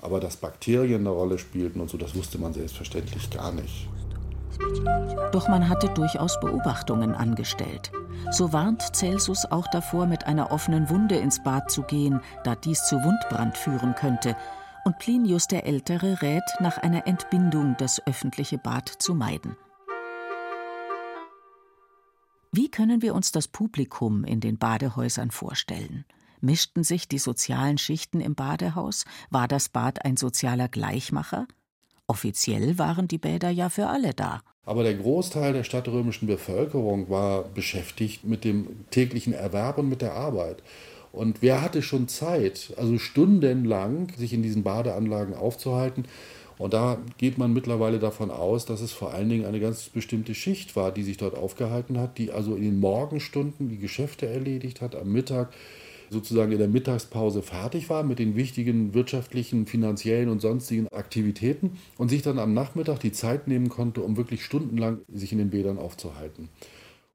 Aber 0.00 0.20
dass 0.20 0.36
Bakterien 0.36 1.00
eine 1.00 1.08
Rolle 1.08 1.36
spielten 1.36 1.80
und 1.80 1.90
so, 1.90 1.98
das 1.98 2.14
wusste 2.14 2.38
man 2.38 2.52
selbstverständlich 2.52 3.30
gar 3.30 3.50
nicht. 3.50 3.88
Doch 5.32 5.48
man 5.48 5.68
hatte 5.68 5.88
durchaus 5.88 6.38
Beobachtungen 6.40 7.14
angestellt. 7.14 7.92
So 8.30 8.52
warnt 8.52 8.82
Celsus 8.94 9.44
auch 9.44 9.66
davor, 9.68 10.06
mit 10.06 10.26
einer 10.26 10.50
offenen 10.50 10.88
Wunde 10.90 11.16
ins 11.16 11.42
Bad 11.42 11.70
zu 11.70 11.82
gehen, 11.82 12.20
da 12.44 12.54
dies 12.54 12.84
zu 12.86 13.02
Wundbrand 13.02 13.56
führen 13.56 13.94
könnte. 13.94 14.36
Und 14.84 14.98
Plinius 14.98 15.46
der 15.46 15.66
Ältere 15.66 16.22
rät, 16.22 16.44
nach 16.60 16.78
einer 16.78 17.06
Entbindung 17.06 17.76
das 17.78 18.04
öffentliche 18.06 18.58
Bad 18.58 18.88
zu 18.88 19.14
meiden. 19.14 19.56
Wie 22.52 22.70
können 22.70 23.02
wir 23.02 23.14
uns 23.14 23.32
das 23.32 23.48
Publikum 23.48 24.24
in 24.24 24.40
den 24.40 24.58
Badehäusern 24.58 25.30
vorstellen? 25.30 26.04
Mischten 26.40 26.84
sich 26.84 27.08
die 27.08 27.18
sozialen 27.18 27.78
Schichten 27.78 28.20
im 28.20 28.34
Badehaus? 28.34 29.04
War 29.30 29.48
das 29.48 29.68
Bad 29.68 30.04
ein 30.04 30.16
sozialer 30.16 30.68
Gleichmacher? 30.68 31.46
Offiziell 32.08 32.78
waren 32.78 33.08
die 33.08 33.18
Bäder 33.18 33.50
ja 33.50 33.68
für 33.68 33.88
alle 33.88 34.14
da. 34.14 34.42
Aber 34.64 34.82
der 34.82 34.94
Großteil 34.94 35.52
der 35.52 35.64
stadtrömischen 35.64 36.26
Bevölkerung 36.26 37.08
war 37.08 37.44
beschäftigt 37.44 38.24
mit 38.24 38.44
dem 38.44 38.84
täglichen 38.90 39.32
Erwerb 39.32 39.78
und 39.78 39.88
mit 39.88 40.02
der 40.02 40.14
Arbeit. 40.14 40.62
Und 41.12 41.40
wer 41.40 41.62
hatte 41.62 41.82
schon 41.82 42.08
Zeit, 42.08 42.74
also 42.76 42.98
stundenlang, 42.98 44.12
sich 44.16 44.32
in 44.32 44.42
diesen 44.42 44.62
Badeanlagen 44.62 45.34
aufzuhalten? 45.34 46.04
Und 46.58 46.74
da 46.74 46.98
geht 47.18 47.38
man 47.38 47.52
mittlerweile 47.52 47.98
davon 47.98 48.30
aus, 48.30 48.66
dass 48.66 48.80
es 48.80 48.92
vor 48.92 49.12
allen 49.12 49.28
Dingen 49.28 49.44
eine 49.44 49.60
ganz 49.60 49.88
bestimmte 49.88 50.34
Schicht 50.34 50.74
war, 50.74 50.90
die 50.90 51.02
sich 51.02 51.16
dort 51.16 51.36
aufgehalten 51.36 51.98
hat, 51.98 52.18
die 52.18 52.30
also 52.30 52.54
in 52.54 52.62
den 52.62 52.80
Morgenstunden 52.80 53.68
die 53.68 53.78
Geschäfte 53.78 54.26
erledigt 54.26 54.80
hat, 54.80 54.94
am 54.94 55.12
Mittag 55.12 55.52
sozusagen 56.10 56.52
in 56.52 56.58
der 56.58 56.68
Mittagspause 56.68 57.42
fertig 57.42 57.90
war 57.90 58.02
mit 58.02 58.18
den 58.18 58.36
wichtigen 58.36 58.94
wirtschaftlichen, 58.94 59.66
finanziellen 59.66 60.28
und 60.28 60.40
sonstigen 60.40 60.88
Aktivitäten 60.88 61.78
und 61.98 62.08
sich 62.08 62.22
dann 62.22 62.38
am 62.38 62.54
Nachmittag 62.54 63.00
die 63.00 63.12
Zeit 63.12 63.48
nehmen 63.48 63.68
konnte, 63.68 64.02
um 64.02 64.16
wirklich 64.16 64.44
stundenlang 64.44 65.00
sich 65.12 65.32
in 65.32 65.38
den 65.38 65.50
Bädern 65.50 65.78
aufzuhalten. 65.78 66.48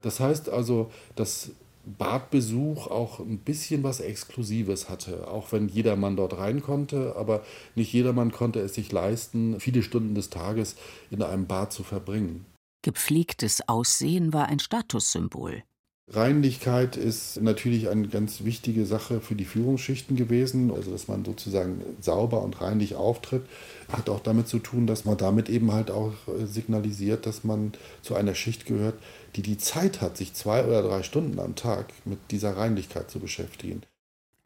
Das 0.02 0.20
heißt 0.20 0.50
also, 0.50 0.92
dass 1.16 1.52
Badbesuch 1.86 2.88
auch 2.88 3.20
ein 3.20 3.40
bisschen 3.40 3.84
was 3.84 4.00
Exklusives 4.00 4.90
hatte, 4.90 5.28
auch 5.28 5.52
wenn 5.52 5.68
jedermann 5.68 6.16
dort 6.16 6.38
rein 6.38 6.62
konnte, 6.62 7.16
aber 7.16 7.44
nicht 7.76 7.92
jedermann 7.92 8.32
konnte 8.32 8.60
es 8.60 8.76
sich 8.76 8.92
leisten, 8.92 9.60
viele 9.60 9.82
Stunden 9.82 10.14
des 10.14 10.30
Tages 10.30 10.76
in 11.10 11.22
einem 11.24 11.48
Bad 11.48 11.74
zu 11.74 11.84
verbringen. 11.84 12.46
Gepflegtes 12.84 13.68
Aussehen 13.68 14.34
war 14.34 14.48
ein 14.48 14.60
Statussymbol. 14.60 15.64
Reinlichkeit 16.14 16.98
ist 16.98 17.42
natürlich 17.42 17.90
eine 17.90 18.08
ganz 18.08 18.44
wichtige 18.44 18.86
Sache 18.86 19.22
für 19.22 19.36
die 19.36 19.46
Führungsschichten 19.46 20.18
gewesen. 20.18 20.72
Also, 20.72 20.92
dass 20.92 21.08
man 21.08 21.24
sozusagen 21.24 21.82
sauber 22.02 22.44
und 22.44 22.62
reinlich 22.62 22.96
auftritt, 22.96 23.46
hat 23.92 24.10
auch 24.10 24.20
damit 24.20 24.48
zu 24.48 24.60
tun, 24.60 24.88
dass 24.88 25.06
man 25.06 25.18
damit 25.18 25.50
eben 25.50 25.72
halt 25.72 25.90
auch 25.90 26.14
signalisiert, 26.44 27.26
dass 27.26 27.44
man 27.44 27.72
zu 28.02 28.16
einer 28.16 28.36
Schicht 28.36 28.66
gehört, 28.66 28.96
die 29.36 29.42
die 29.42 29.58
Zeit 29.58 30.02
hat, 30.02 30.18
sich 30.18 30.34
zwei 30.34 30.66
oder 30.66 30.82
drei 30.82 31.04
Stunden 31.04 31.40
am 31.40 31.56
Tag 31.56 31.94
mit 32.04 32.20
dieser 32.32 32.58
Reinlichkeit 32.58 33.10
zu 33.10 33.20
beschäftigen. 33.20 33.82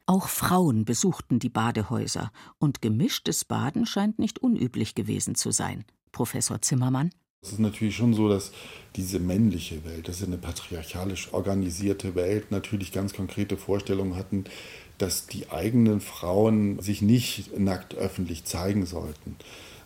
Auch 0.08 0.28
Frauen 0.28 0.86
besuchten 0.86 1.40
die 1.40 1.50
Badehäuser 1.50 2.32
und 2.60 2.84
gemischtes 2.84 3.44
Baden 3.44 3.88
scheint 3.88 4.20
nicht 4.20 4.38
unüblich 4.38 4.94
gewesen 4.94 5.34
zu 5.34 5.50
sein. 5.50 5.84
Professor 6.12 6.62
Zimmermann. 6.62 7.10
Es 7.46 7.52
ist 7.52 7.60
natürlich 7.60 7.96
schon 7.96 8.16
so, 8.16 8.28
dass 8.28 8.52
diese 8.96 9.20
männliche 9.20 9.86
Welt, 9.86 10.08
das 10.08 10.20
ist 10.20 10.28
eine 10.28 10.38
patriarchalisch 10.38 11.32
organisierte 11.32 12.16
Welt, 12.16 12.50
natürlich 12.50 12.92
ganz 12.92 13.14
konkrete 13.14 13.56
Vorstellungen 13.56 14.16
hatten, 14.16 14.46
dass 14.98 15.28
die 15.28 15.50
eigenen 15.52 16.02
Frauen 16.02 16.82
sich 16.82 17.04
nicht 17.04 17.58
nackt 17.60 17.94
öffentlich 17.94 18.46
zeigen 18.46 18.88
sollten. 18.88 19.36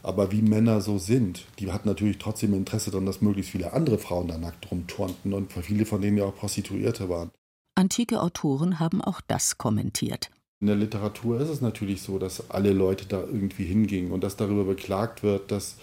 Aber 0.03 0.31
wie 0.31 0.41
Männer 0.41 0.79
so 0.79 0.97
sind, 0.97 1.45
die 1.59 1.69
hatten 1.71 1.89
natürlich 1.89 2.17
trotzdem 2.17 2.53
Interesse 2.53 2.91
daran, 2.91 3.05
dass 3.05 3.21
möglichst 3.21 3.51
viele 3.51 3.73
andere 3.73 3.97
Frauen 3.97 4.29
da 4.29 4.37
nackt 4.37 4.71
rumturnten 4.71 5.33
und 5.33 5.51
viele 5.51 5.85
von 5.85 6.01
denen 6.01 6.17
ja 6.17 6.25
auch 6.25 6.35
Prostituierte 6.35 7.09
waren. 7.09 7.31
Antike 7.75 8.21
Autoren 8.21 8.79
haben 8.79 9.01
auch 9.01 9.19
das 9.19 9.57
kommentiert. 9.57 10.31
In 10.61 10.67
der 10.67 10.75
Literatur 10.75 11.39
ist 11.41 11.49
es 11.49 11.61
natürlich 11.61 12.01
so, 12.01 12.19
dass 12.19 12.49
alle 12.49 12.71
Leute 12.71 13.05
da 13.05 13.19
irgendwie 13.21 13.65
hingingen 13.65 14.11
und 14.11 14.23
dass 14.23 14.35
darüber 14.35 14.65
beklagt 14.65 15.23
wird, 15.23 15.51
dass 15.51 15.77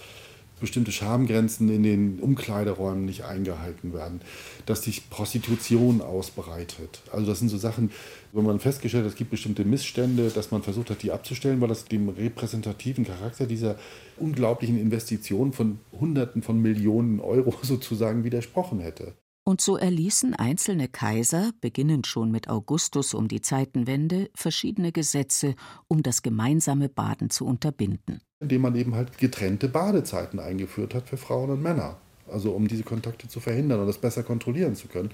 bestimmte 0.61 0.93
Schamgrenzen 0.93 1.69
in 1.69 1.83
den 1.83 2.19
Umkleideräumen 2.21 3.05
nicht 3.05 3.25
eingehalten 3.25 3.93
werden, 3.93 4.21
dass 4.65 4.83
sich 4.83 5.11
Prostitution 5.11 6.01
ausbreitet. 6.01 7.03
Also 7.13 7.27
das 7.27 7.41
sind 7.41 7.49
so 7.49 7.59
Sachen, 7.59 7.91
wenn 8.33 8.45
man 8.45 8.61
festgestellt 8.61 9.05
hat, 9.05 9.13
es 9.13 9.19
gibt 9.19 9.31
bestimmte 9.31 9.65
Missstände, 9.65 10.31
dass 10.31 10.51
man 10.51 10.63
versucht 10.63 10.91
hat, 10.91 11.03
die 11.03 11.13
abzustellen, 11.13 11.61
weil 11.61 11.69
das 11.69 11.85
dem 11.85 12.09
repräsentativen 12.09 13.05
Charakter 13.05 13.47
dieser 13.47 13.77
unglaublichen 14.17 14.79
Investition 14.79 15.53
von 15.53 15.79
Hunderten 15.93 16.43
von 16.43 16.61
Millionen 16.61 17.21
Euro 17.21 17.55
sozusagen 17.63 18.25
widersprochen 18.25 18.81
hätte. 18.81 19.15
Und 19.49 19.61
so 19.61 19.77
erließen 19.77 20.35
einzelne 20.35 20.89
Kaiser, 20.89 21.53
beginnend 21.61 22.09
schon 22.09 22.31
mit 22.31 22.49
Augustus 22.49 23.15
um 23.15 23.29
die 23.29 23.41
Zeitenwende, 23.41 24.29
verschiedene 24.35 24.91
Gesetze, 24.91 25.55
um 25.87 26.03
das 26.03 26.23
gemeinsame 26.23 26.89
Baden 26.89 27.31
zu 27.31 27.47
unterbinden 27.47 28.21
indem 28.41 28.63
man 28.63 28.77
eben 28.77 28.95
halt 28.95 29.19
getrennte 29.19 29.69
Badezeiten 29.69 30.39
eingeführt 30.39 30.95
hat 30.95 31.09
für 31.09 31.17
Frauen 31.17 31.51
und 31.51 31.63
Männer. 31.63 31.97
Also 32.31 32.51
um 32.53 32.69
diese 32.69 32.83
Kontakte 32.83 33.29
zu 33.29 33.41
verhindern 33.41 33.81
und 33.81 33.87
das 33.87 33.99
besser 33.99 34.23
kontrollieren 34.23 34.75
zu 34.75 34.89
können, 34.89 35.11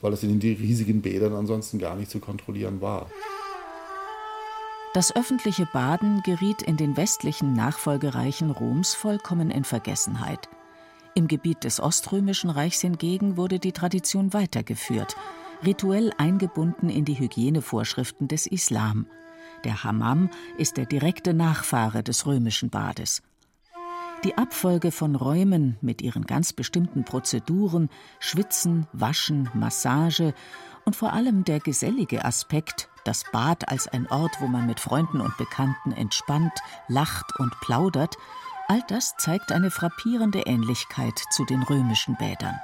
weil 0.00 0.12
es 0.12 0.22
in 0.22 0.38
den 0.38 0.56
riesigen 0.56 1.02
Bädern 1.02 1.34
ansonsten 1.34 1.78
gar 1.78 1.96
nicht 1.96 2.10
zu 2.10 2.20
kontrollieren 2.20 2.80
war. 2.80 3.10
Das 4.94 5.14
öffentliche 5.16 5.68
Baden 5.72 6.22
geriet 6.22 6.62
in 6.62 6.76
den 6.76 6.96
westlichen 6.96 7.52
Nachfolgereichen 7.52 8.50
Roms 8.50 8.94
vollkommen 8.94 9.50
in 9.50 9.64
Vergessenheit. 9.64 10.48
Im 11.14 11.28
Gebiet 11.28 11.64
des 11.64 11.80
Oströmischen 11.80 12.50
Reichs 12.50 12.80
hingegen 12.80 13.36
wurde 13.36 13.58
die 13.58 13.72
Tradition 13.72 14.32
weitergeführt, 14.32 15.16
rituell 15.64 16.12
eingebunden 16.18 16.88
in 16.88 17.04
die 17.04 17.18
Hygienevorschriften 17.18 18.28
des 18.28 18.46
Islam– 18.46 19.06
der 19.64 19.82
Hammam 19.82 20.28
ist 20.58 20.76
der 20.76 20.84
direkte 20.84 21.32
Nachfahre 21.32 22.02
des 22.02 22.26
römischen 22.26 22.68
Bades. 22.68 23.22
Die 24.22 24.36
Abfolge 24.36 24.92
von 24.92 25.16
Räumen 25.16 25.76
mit 25.80 26.02
ihren 26.02 26.24
ganz 26.24 26.52
bestimmten 26.52 27.04
Prozeduren, 27.04 27.88
Schwitzen, 28.20 28.86
Waschen, 28.92 29.50
Massage 29.54 30.34
und 30.84 30.96
vor 30.96 31.12
allem 31.12 31.44
der 31.44 31.60
gesellige 31.60 32.24
Aspekt, 32.24 32.88
das 33.04 33.24
Bad 33.32 33.68
als 33.68 33.88
ein 33.88 34.06
Ort, 34.10 34.40
wo 34.40 34.46
man 34.46 34.66
mit 34.66 34.80
Freunden 34.80 35.20
und 35.20 35.36
Bekannten 35.36 35.92
entspannt, 35.92 36.52
lacht 36.88 37.38
und 37.38 37.58
plaudert, 37.60 38.16
all 38.68 38.82
das 38.88 39.14
zeigt 39.18 39.52
eine 39.52 39.70
frappierende 39.70 40.42
Ähnlichkeit 40.46 41.20
zu 41.30 41.44
den 41.44 41.62
römischen 41.62 42.16
Bädern. 42.16 42.58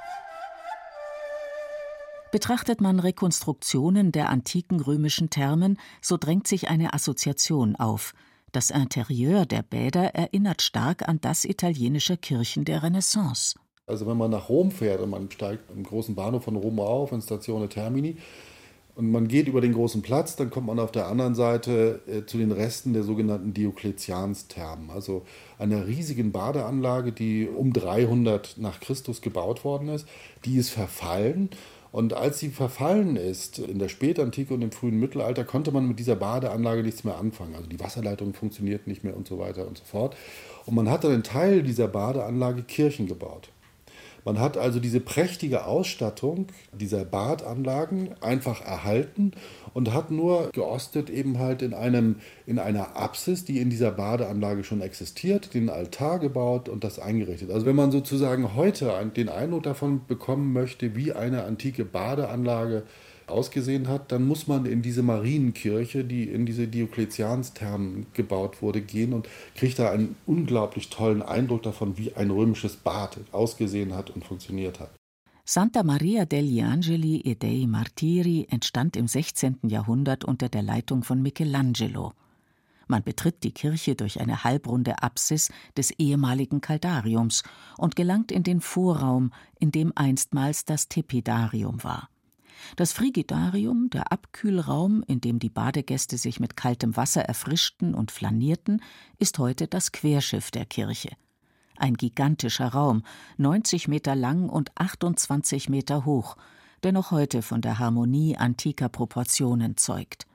Betrachtet 2.31 2.79
man 2.79 2.99
Rekonstruktionen 2.99 4.11
der 4.11 4.29
antiken 4.29 4.79
römischen 4.79 5.29
Thermen, 5.29 5.77
so 6.01 6.17
drängt 6.17 6.47
sich 6.47 6.69
eine 6.69 6.93
Assoziation 6.93 7.75
auf. 7.75 8.13
Das 8.53 8.69
Interieur 8.69 9.45
der 9.45 9.63
Bäder 9.63 10.15
erinnert 10.15 10.61
stark 10.61 11.07
an 11.07 11.19
das 11.21 11.45
italienischer 11.45 12.17
Kirchen 12.17 12.65
der 12.65 12.83
Renaissance. 12.83 13.55
Also 13.85 14.07
wenn 14.07 14.17
man 14.17 14.31
nach 14.31 14.47
Rom 14.47 14.71
fährt 14.71 15.01
und 15.01 15.09
man 15.09 15.29
steigt 15.29 15.69
im 15.71 15.83
großen 15.83 16.15
Bahnhof 16.15 16.45
von 16.45 16.55
Rom 16.55 16.79
auf, 16.79 17.11
in 17.11 17.21
Statione 17.21 17.67
Termini, 17.67 18.17
und 18.95 19.11
man 19.11 19.27
geht 19.27 19.47
über 19.47 19.61
den 19.61 19.73
großen 19.73 20.01
Platz, 20.01 20.35
dann 20.35 20.49
kommt 20.49 20.67
man 20.67 20.79
auf 20.79 20.91
der 20.91 21.07
anderen 21.07 21.35
Seite 21.35 22.01
äh, 22.07 22.25
zu 22.25 22.37
den 22.37 22.51
Resten 22.51 22.93
der 22.93 23.03
sogenannten 23.03 23.53
Diokletiansthermen, 23.53 24.89
also 24.89 25.23
einer 25.57 25.87
riesigen 25.87 26.31
Badeanlage, 26.31 27.11
die 27.11 27.47
um 27.47 27.73
300 27.73 28.55
nach 28.57 28.79
Christus 28.79 29.21
gebaut 29.21 29.63
worden 29.63 29.89
ist. 29.89 30.07
Die 30.45 30.57
ist 30.57 30.69
verfallen 30.69 31.49
und 31.91 32.13
als 32.13 32.39
sie 32.39 32.49
verfallen 32.49 33.17
ist, 33.17 33.59
in 33.59 33.77
der 33.77 33.89
Spätantike 33.89 34.53
und 34.53 34.61
im 34.61 34.71
frühen 34.71 34.99
Mittelalter, 34.99 35.43
konnte 35.43 35.71
man 35.71 35.87
mit 35.87 35.99
dieser 35.99 36.15
Badeanlage 36.15 36.83
nichts 36.83 37.03
mehr 37.03 37.17
anfangen. 37.17 37.53
Also 37.53 37.67
die 37.67 37.79
Wasserleitung 37.79 38.33
funktioniert 38.33 38.87
nicht 38.87 39.03
mehr 39.03 39.15
und 39.15 39.27
so 39.27 39.39
weiter 39.39 39.67
und 39.67 39.77
so 39.77 39.83
fort. 39.83 40.15
Und 40.65 40.75
man 40.75 40.89
hat 40.89 41.03
dann 41.03 41.11
einen 41.11 41.23
Teil 41.23 41.63
dieser 41.63 41.89
Badeanlage 41.89 42.63
Kirchen 42.63 43.07
gebaut. 43.07 43.49
Man 44.25 44.39
hat 44.39 44.57
also 44.57 44.79
diese 44.79 44.99
prächtige 44.99 45.65
Ausstattung 45.65 46.47
dieser 46.73 47.05
Badanlagen 47.05 48.11
einfach 48.21 48.61
erhalten 48.61 49.31
und 49.73 49.93
hat 49.93 50.11
nur 50.11 50.49
geostet 50.51 51.09
eben 51.09 51.39
halt 51.39 51.61
in, 51.61 51.73
einem, 51.73 52.17
in 52.45 52.59
einer 52.59 52.95
Apsis, 52.95 53.45
die 53.45 53.59
in 53.59 53.69
dieser 53.69 53.91
Badeanlage 53.91 54.63
schon 54.63 54.81
existiert, 54.81 55.53
den 55.53 55.69
Altar 55.69 56.19
gebaut 56.19 56.69
und 56.69 56.83
das 56.83 56.99
eingerichtet. 56.99 57.51
Also 57.51 57.65
wenn 57.65 57.75
man 57.75 57.91
sozusagen 57.91 58.55
heute 58.55 58.91
den 59.15 59.29
Eindruck 59.29 59.63
davon 59.63 60.01
bekommen 60.07 60.53
möchte, 60.53 60.95
wie 60.95 61.13
eine 61.13 61.43
antike 61.43 61.85
Badeanlage 61.85 62.83
ausgesehen 63.31 63.87
hat, 63.87 64.11
dann 64.11 64.27
muss 64.27 64.47
man 64.47 64.65
in 64.65 64.81
diese 64.81 65.01
Marienkirche, 65.01 66.03
die 66.03 66.25
in 66.25 66.45
diese 66.45 66.67
Diokletiansthermen 66.67 68.07
gebaut 68.13 68.61
wurde, 68.61 68.81
gehen 68.81 69.13
und 69.13 69.27
kriegt 69.55 69.79
da 69.79 69.91
einen 69.91 70.15
unglaublich 70.25 70.89
tollen 70.89 71.21
Eindruck 71.21 71.63
davon, 71.63 71.97
wie 71.97 72.13
ein 72.13 72.29
römisches 72.29 72.75
Bad 72.75 73.17
ausgesehen 73.31 73.95
hat 73.95 74.09
und 74.09 74.23
funktioniert 74.25 74.79
hat. 74.79 74.91
Santa 75.43 75.83
Maria 75.83 76.25
degli 76.25 76.61
Angeli 76.61 77.21
e 77.25 77.35
dei 77.35 77.65
Martiri 77.67 78.47
entstand 78.49 78.95
im 78.95 79.07
16. 79.07 79.57
Jahrhundert 79.63 80.23
unter 80.23 80.49
der 80.49 80.61
Leitung 80.61 81.03
von 81.03 81.21
Michelangelo. 81.21 82.13
Man 82.87 83.03
betritt 83.03 83.43
die 83.43 83.53
Kirche 83.53 83.95
durch 83.95 84.19
eine 84.19 84.43
halbrunde 84.43 85.01
Apsis 85.01 85.49
des 85.77 85.91
ehemaligen 85.91 86.61
Kaldariums 86.61 87.43
und 87.77 87.95
gelangt 87.95 88.31
in 88.31 88.43
den 88.43 88.61
Vorraum, 88.61 89.31
in 89.59 89.71
dem 89.71 89.93
einstmals 89.95 90.65
das 90.65 90.89
Tepidarium 90.89 91.83
war. 91.83 92.09
Das 92.75 92.93
Frigidarium, 92.93 93.89
der 93.89 94.11
Abkühlraum, 94.11 95.03
in 95.07 95.21
dem 95.21 95.39
die 95.39 95.49
Badegäste 95.49 96.17
sich 96.17 96.39
mit 96.39 96.55
kaltem 96.55 96.95
Wasser 96.95 97.23
erfrischten 97.23 97.93
und 97.93 98.11
flanierten, 98.11 98.81
ist 99.17 99.39
heute 99.39 99.67
das 99.67 99.91
Querschiff 99.91 100.51
der 100.51 100.65
Kirche. 100.65 101.09
Ein 101.77 101.95
gigantischer 101.95 102.67
Raum, 102.67 103.03
90 103.37 103.87
Meter 103.87 104.15
lang 104.15 104.49
und 104.49 104.71
28 104.75 105.69
Meter 105.69 106.05
hoch, 106.05 106.37
der 106.83 106.91
noch 106.91 107.11
heute 107.11 107.41
von 107.41 107.61
der 107.61 107.79
Harmonie 107.79 108.37
antiker 108.37 108.89
Proportionen 108.89 109.77
zeugt. 109.77 110.27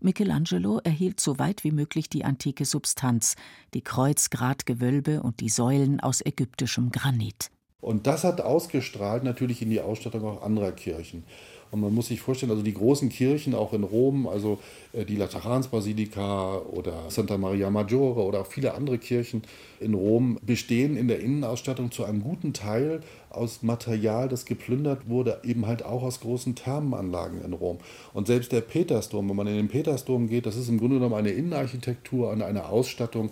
Michelangelo 0.00 0.78
erhielt 0.78 1.20
so 1.20 1.38
weit 1.38 1.64
wie 1.64 1.72
möglich 1.72 2.08
die 2.08 2.24
antike 2.24 2.64
Substanz, 2.64 3.34
die 3.74 3.82
Kreuzgratgewölbe 3.82 5.22
und 5.22 5.40
die 5.40 5.48
Säulen 5.48 6.00
aus 6.00 6.24
ägyptischem 6.24 6.92
Granit. 6.92 7.50
Und 7.80 8.06
das 8.06 8.24
hat 8.24 8.40
ausgestrahlt 8.40 9.22
natürlich 9.22 9.62
in 9.62 9.70
die 9.70 9.80
Ausstattung 9.80 10.24
auch 10.24 10.42
anderer 10.42 10.72
Kirchen. 10.72 11.24
Und 11.70 11.80
man 11.80 11.94
muss 11.94 12.08
sich 12.08 12.20
vorstellen, 12.20 12.50
also 12.50 12.62
die 12.62 12.74
großen 12.74 13.08
Kirchen 13.10 13.54
auch 13.54 13.72
in 13.72 13.84
Rom, 13.84 14.26
also 14.26 14.58
äh, 14.92 15.04
die 15.04 15.16
Lateransbasilika 15.16 16.58
oder 16.58 17.04
Santa 17.08 17.36
Maria 17.36 17.70
Maggiore 17.70 18.22
oder 18.22 18.40
auch 18.40 18.46
viele 18.46 18.74
andere 18.74 18.98
Kirchen 18.98 19.42
in 19.80 19.94
Rom 19.94 20.38
bestehen 20.42 20.96
in 20.96 21.08
der 21.08 21.20
Innenausstattung 21.20 21.90
zu 21.90 22.04
einem 22.04 22.22
guten 22.22 22.52
Teil 22.52 23.00
aus 23.30 23.62
Material, 23.62 24.28
das 24.28 24.46
geplündert 24.46 25.08
wurde, 25.08 25.40
eben 25.44 25.66
halt 25.66 25.84
auch 25.84 26.02
aus 26.02 26.20
großen 26.20 26.54
Thermenanlagen 26.54 27.44
in 27.44 27.52
Rom. 27.52 27.78
Und 28.14 28.26
selbst 28.26 28.52
der 28.52 28.62
Petersdom, 28.62 29.28
wenn 29.28 29.36
man 29.36 29.46
in 29.46 29.56
den 29.56 29.68
Petersdom 29.68 30.28
geht, 30.28 30.46
das 30.46 30.56
ist 30.56 30.68
im 30.68 30.78
Grunde 30.78 30.96
genommen 30.96 31.14
eine 31.14 31.30
Innenarchitektur, 31.30 32.32
eine 32.32 32.66
Ausstattung, 32.66 33.30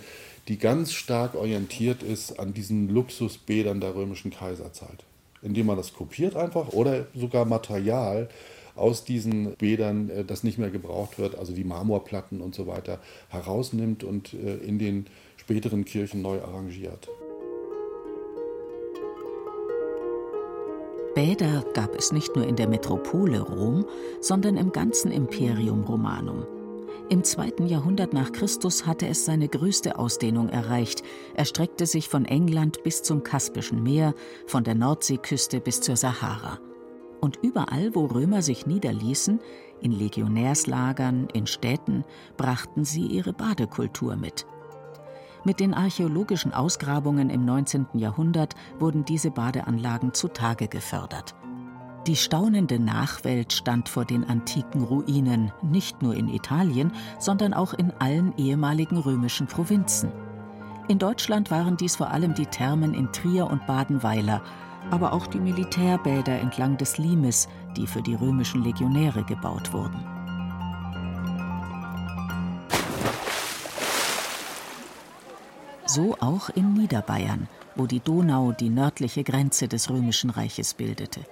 die 0.49 0.59
ganz 0.59 0.93
stark 0.93 1.35
orientiert 1.35 2.03
ist 2.03 2.39
an 2.39 2.53
diesen 2.53 2.89
Luxusbädern 2.89 3.81
der 3.81 3.95
römischen 3.95 4.31
Kaiserzeit 4.31 5.05
indem 5.47 5.67
man 5.67 5.77
das 5.77 5.95
kopiert 5.95 6.37
einfach 6.37 6.73
oder 6.73 7.07
sogar 7.15 7.45
Material 7.45 8.29
aus 8.75 9.05
diesen 9.05 9.55
Bädern, 9.55 10.11
äh, 10.11 10.25
das 10.25 10.43
nicht 10.43 10.59
mehr 10.59 10.71
gebraucht 10.71 11.19
wird, 11.19 11.39
also 11.39 11.53
die 11.53 11.65
Marmorplatten 11.65 12.41
und 12.41 12.55
so 12.55 12.67
weiter, 12.67 12.99
herausnimmt 13.29 14.05
und 14.05 14.35
äh, 14.35 14.57
in 14.57 14.79
den 14.79 15.07
späteren 15.37 15.85
Kirchen 15.85 16.21
neu 16.21 16.43
arrangiert. 16.43 17.09
Bäder 21.15 21.65
gab 21.73 21.95
es 21.95 22.13
nicht 22.13 22.37
nur 22.37 22.47
in 22.47 22.57
der 22.57 22.69
Metropole 22.69 23.41
Rom, 23.41 23.87
sondern 24.21 24.59
im 24.59 24.73
ganzen 24.73 25.11
Imperium 25.11 25.85
Romanum. 25.85 26.45
Im 27.09 27.23
zweiten 27.23 27.67
Jahrhundert 27.67 28.13
nach 28.13 28.33
Christus 28.33 28.85
hatte 28.85 29.07
es 29.07 29.25
seine 29.25 29.47
größte 29.47 29.97
Ausdehnung 29.97 30.49
erreicht, 30.49 31.05
erstreckte 31.35 31.87
sich 31.87 32.09
von 32.09 32.25
England 32.25 32.83
bis 32.83 33.05
zum 33.05 33.23
Kaspischen 33.23 33.85
Meer, 33.85 34.13
von 34.49 34.65
der 34.65 34.75
Nordseeküste 34.75 35.61
bis 35.61 35.81
zur 35.81 35.95
Sahara. 35.95 36.59
Und 37.21 37.39
überall, 37.43 37.95
wo 37.95 38.07
Römer 38.07 38.43
sich 38.43 38.67
niederließen, 38.67 39.39
in 39.81 39.93
Legionärslagern, 39.93 41.29
in 41.33 41.47
Städten, 41.47 42.05
brachten 42.37 42.85
sie 42.85 43.07
ihre 43.07 43.33
Badekultur 43.33 44.17
mit. 44.17 44.45
Mit 45.45 45.61
den 45.61 45.75
archäologischen 45.75 46.53
Ausgrabungen 46.53 47.31
im 47.31 47.45
19. 47.45 47.87
Jahrhundert 47.95 48.55
wurden 48.81 49.05
diese 49.05 49.31
Badeanlagen 49.31 50.13
zutage 50.13 50.67
gefördert. 50.67 51.37
Die 52.07 52.15
staunende 52.15 52.79
Nachwelt 52.79 53.53
stand 53.53 53.89
vor 53.89 54.05
den 54.05 54.23
antiken 54.23 54.85
Ruinen, 54.85 55.51
nicht 55.63 56.03
nur 56.03 56.15
in 56.15 56.29
Italien, 56.29 56.93
sondern 57.19 57.53
auch 57.53 57.75
in 57.75 57.91
allen 57.99 58.33
ehemaligen 58.37 58.97
römischen 58.97 59.49
Provinzen. 59.49 60.13
In 60.87 61.01
Deutschland 61.01 61.51
waren 61.51 61.77
dies 61.77 61.97
vor 61.97 62.11
allem 62.11 62.35
die 62.35 62.47
Thermen 62.47 62.95
in 62.95 63.11
Trier 63.11 63.49
und 63.49 63.67
Badenweiler, 63.67 64.41
aber 64.93 65.13
auch 65.13 65.27
die 65.27 65.41
Militärbäder 65.41 66.39
entlang 66.39 66.77
des 66.77 66.97
Limes, 66.97 67.49
die 67.77 67.89
für 67.89 68.03
die 68.03 68.15
römischen 68.15 68.63
Legionäre 68.63 69.25
gebaut 69.25 69.73
wurden. 69.73 69.99
So 75.87 76.17
auch 76.21 76.51
in 76.51 76.75
Niederbayern, 76.75 77.49
wo 77.75 77.87
die 77.87 78.01
Donau 78.01 78.53
die 78.53 78.71
nördliche 78.71 79.25
Grenze 79.25 79.67
des 79.67 79.91
römischen 79.91 80.31
Reiches 80.31 80.75
bildete. 80.75 81.23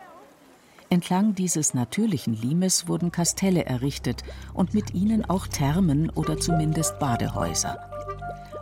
Entlang 0.95 1.35
dieses 1.35 1.75
natürlichen 1.75 2.35
Limes 2.35 2.87
wurden 2.87 3.11
Kastelle 3.11 3.65
errichtet 3.65 4.23
und 4.53 4.75
mit 4.75 4.95
ihnen 4.95 5.29
auch 5.29 5.49
Thermen 5.49 6.09
oder 6.11 6.39
zumindest 6.39 7.01
Badehäuser. 7.01 7.81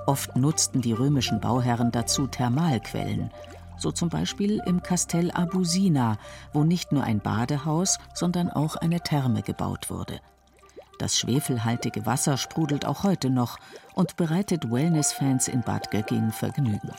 Oft 0.07 0.35
nutzten 0.35 0.81
die 0.81 0.95
römischen 0.95 1.43
Bauherren 1.43 1.93
dazu 1.93 2.27
Thermalquellen, 2.27 3.31
so 3.77 3.93
zum 3.93 4.09
Beispiel 4.09 4.63
im 4.65 4.83
Kastell 4.83 5.31
Abusina, 5.31 6.17
wo 6.55 6.65
nicht 6.65 6.91
nur 6.91 7.05
ein 7.05 7.21
Badehaus, 7.21 7.99
sondern 8.15 8.49
auch 8.49 8.77
eine 8.77 9.01
Therme 9.03 9.43
gebaut 9.43 9.91
wurde. 9.91 10.19
Das 10.99 11.19
schwefelhaltige 11.19 12.07
Wasser 12.07 12.39
sprudelt 12.39 12.87
auch 12.87 13.03
heute 13.03 13.29
noch 13.29 13.59
und 13.93 14.17
bereitet 14.17 14.73
Wellness-Fans 14.73 15.49
in 15.49 15.61
Bad 15.61 15.91
Gögging 15.91 16.33
Vergnügen. 16.33 16.93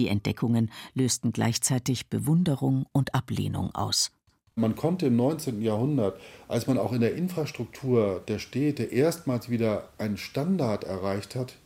Die 0.00 0.08
Entdeckungen 0.08 0.70
lösten 0.94 1.30
gleichzeitig 1.30 2.08
Bewunderung 2.08 2.86
und 2.92 3.14
Ablehnung 3.14 3.74
aus. 3.74 4.12
Man 4.54 4.74
konnte 4.74 5.08
im 5.08 5.16
19. 5.16 5.60
Jahrhundert, 5.60 6.18
als 6.48 6.66
man 6.66 6.78
auch 6.78 6.94
in 6.94 7.02
der 7.02 7.16
Infrastruktur 7.16 8.24
der 8.26 8.38
Städte 8.38 8.84
erstmals 8.84 9.50
wieder 9.50 9.90
einen 9.98 10.16
Standard 10.16 10.84
erreicht 10.84 11.34
hat, 11.34 11.56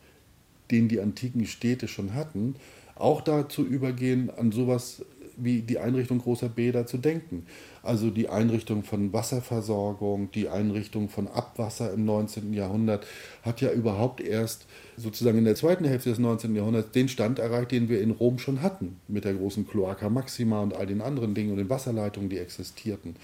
den 0.72 0.88
die 0.88 0.98
antiken 0.98 1.46
Städte 1.46 1.86
schon 1.86 2.14
hatten, 2.14 2.56
auch 2.96 3.20
dazu 3.20 3.62
übergehen, 3.64 4.30
an 4.36 4.50
sowas 4.50 5.04
wie 5.36 5.62
die 5.62 5.78
Einrichtung 5.78 6.18
großer 6.18 6.48
Bäder 6.48 6.88
zu 6.88 6.98
denken. 6.98 7.46
Also 7.84 8.08
die 8.08 8.30
Einrichtung 8.30 8.82
von 8.82 9.12
Wasserversorgung, 9.12 10.30
die 10.32 10.48
Einrichtung 10.48 11.10
von 11.10 11.28
Abwasser 11.28 11.92
im 11.92 12.06
19. 12.06 12.54
Jahrhundert 12.54 13.06
hat 13.42 13.60
ja 13.60 13.70
überhaupt 13.70 14.22
erst 14.22 14.64
sozusagen 14.96 15.36
in 15.36 15.44
der 15.44 15.54
zweiten 15.54 15.84
Hälfte 15.84 16.08
des 16.08 16.18
19. 16.18 16.56
Jahrhunderts 16.56 16.92
den 16.92 17.10
Stand 17.10 17.38
erreicht, 17.38 17.72
den 17.72 17.90
wir 17.90 18.00
in 18.00 18.12
Rom 18.12 18.38
schon 18.38 18.62
hatten, 18.62 18.96
mit 19.06 19.26
der 19.26 19.34
großen 19.34 19.68
Cloaca 19.68 20.08
Maxima 20.08 20.62
und 20.62 20.74
all 20.74 20.86
den 20.86 21.02
anderen 21.02 21.34
Dingen 21.34 21.50
und 21.50 21.58
den 21.58 21.68
Wasserleitungen, 21.68 22.30
die 22.30 22.38
existierten. 22.38 23.16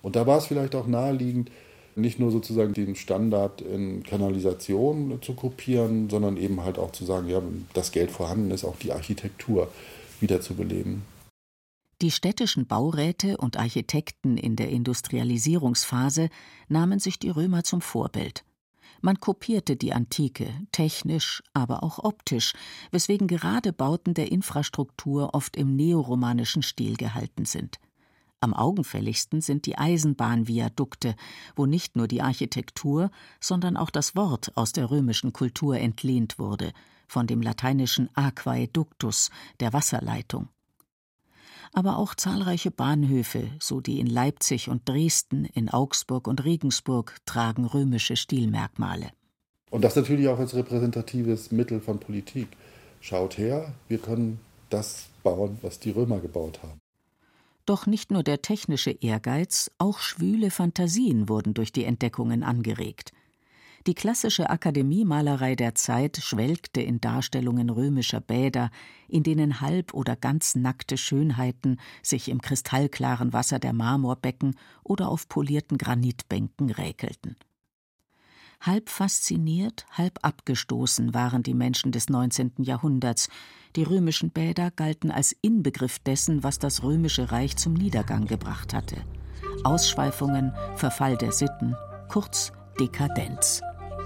Und 0.00 0.16
da 0.16 0.26
war 0.26 0.38
es 0.38 0.46
vielleicht 0.46 0.74
auch 0.74 0.86
naheliegend, 0.86 1.50
nicht 1.94 2.18
nur 2.18 2.30
sozusagen 2.30 2.72
den 2.72 2.96
Standard 2.96 3.60
in 3.60 4.02
Kanalisation 4.02 5.18
zu 5.20 5.34
kopieren, 5.34 6.08
sondern 6.08 6.38
eben 6.38 6.64
halt 6.64 6.78
auch 6.78 6.92
zu 6.92 7.04
sagen, 7.04 7.28
ja, 7.28 7.42
das 7.74 7.92
Geld 7.92 8.10
vorhanden 8.10 8.50
ist, 8.50 8.64
auch 8.64 8.76
die 8.76 8.92
Architektur 8.92 9.68
wiederzubeleben. 10.20 11.02
Die 12.02 12.10
städtischen 12.10 12.66
Bauräte 12.66 13.36
und 13.36 13.58
Architekten 13.58 14.38
in 14.38 14.56
der 14.56 14.70
Industrialisierungsphase 14.70 16.30
nahmen 16.66 16.98
sich 16.98 17.18
die 17.18 17.28
Römer 17.28 17.62
zum 17.62 17.82
Vorbild. 17.82 18.42
Man 19.02 19.20
kopierte 19.20 19.76
die 19.76 19.92
Antike, 19.92 20.50
technisch, 20.72 21.42
aber 21.52 21.82
auch 21.82 21.98
optisch, 21.98 22.54
weswegen 22.90 23.28
gerade 23.28 23.74
Bauten 23.74 24.14
der 24.14 24.32
Infrastruktur 24.32 25.34
oft 25.34 25.58
im 25.58 25.76
neoromanischen 25.76 26.62
Stil 26.62 26.96
gehalten 26.96 27.44
sind. 27.44 27.78
Am 28.40 28.54
augenfälligsten 28.54 29.42
sind 29.42 29.66
die 29.66 29.76
Eisenbahnviadukte, 29.76 31.14
wo 31.54 31.66
nicht 31.66 31.96
nur 31.96 32.08
die 32.08 32.22
Architektur, 32.22 33.10
sondern 33.40 33.76
auch 33.76 33.90
das 33.90 34.16
Wort 34.16 34.56
aus 34.56 34.72
der 34.72 34.90
römischen 34.90 35.34
Kultur 35.34 35.76
entlehnt 35.76 36.38
wurde, 36.38 36.72
von 37.06 37.26
dem 37.26 37.42
lateinischen 37.42 38.08
aquaeductus, 38.16 39.28
der 39.60 39.74
Wasserleitung 39.74 40.48
aber 41.72 41.98
auch 41.98 42.14
zahlreiche 42.14 42.70
Bahnhöfe, 42.70 43.48
so 43.60 43.80
die 43.80 44.00
in 44.00 44.06
Leipzig 44.06 44.68
und 44.68 44.88
Dresden, 44.88 45.44
in 45.44 45.68
Augsburg 45.68 46.26
und 46.26 46.44
Regensburg, 46.44 47.16
tragen 47.26 47.64
römische 47.64 48.16
Stilmerkmale. 48.16 49.10
Und 49.70 49.82
das 49.82 49.96
natürlich 49.96 50.28
auch 50.28 50.38
als 50.38 50.54
repräsentatives 50.54 51.52
Mittel 51.52 51.80
von 51.80 52.00
Politik. 52.00 52.48
Schaut 53.00 53.38
her, 53.38 53.72
wir 53.88 53.98
können 53.98 54.40
das 54.68 55.06
bauen, 55.22 55.58
was 55.62 55.78
die 55.78 55.90
Römer 55.90 56.18
gebaut 56.20 56.60
haben. 56.62 56.80
Doch 57.66 57.86
nicht 57.86 58.10
nur 58.10 58.24
der 58.24 58.42
technische 58.42 58.90
Ehrgeiz, 58.90 59.70
auch 59.78 60.00
schwüle 60.00 60.50
Fantasien 60.50 61.28
wurden 61.28 61.54
durch 61.54 61.70
die 61.70 61.84
Entdeckungen 61.84 62.42
angeregt. 62.42 63.12
Die 63.86 63.94
klassische 63.94 64.50
Akademiemalerei 64.50 65.54
der 65.56 65.74
Zeit 65.74 66.18
schwelgte 66.18 66.82
in 66.82 67.00
Darstellungen 67.00 67.70
römischer 67.70 68.20
Bäder, 68.20 68.70
in 69.08 69.22
denen 69.22 69.62
halb 69.62 69.94
oder 69.94 70.16
ganz 70.16 70.54
nackte 70.54 70.98
Schönheiten 70.98 71.78
sich 72.02 72.28
im 72.28 72.42
kristallklaren 72.42 73.32
Wasser 73.32 73.58
der 73.58 73.72
Marmorbecken 73.72 74.56
oder 74.84 75.08
auf 75.08 75.28
polierten 75.28 75.78
Granitbänken 75.78 76.70
räkelten. 76.70 77.36
Halb 78.60 78.90
fasziniert, 78.90 79.86
halb 79.92 80.18
abgestoßen 80.20 81.14
waren 81.14 81.42
die 81.42 81.54
Menschen 81.54 81.92
des 81.92 82.10
19. 82.10 82.52
Jahrhunderts. 82.58 83.30
Die 83.74 83.84
römischen 83.84 84.30
Bäder 84.30 84.70
galten 84.70 85.10
als 85.10 85.34
Inbegriff 85.40 85.98
dessen, 86.00 86.42
was 86.42 86.58
das 86.58 86.82
römische 86.82 87.32
Reich 87.32 87.56
zum 87.56 87.72
Niedergang 87.72 88.26
gebracht 88.26 88.74
hatte. 88.74 88.96
Ausschweifungen, 89.64 90.52
Verfall 90.76 91.16
der 91.16 91.32
Sitten, 91.32 91.74
kurz 92.08 92.52
Dekadenz. 92.80 93.60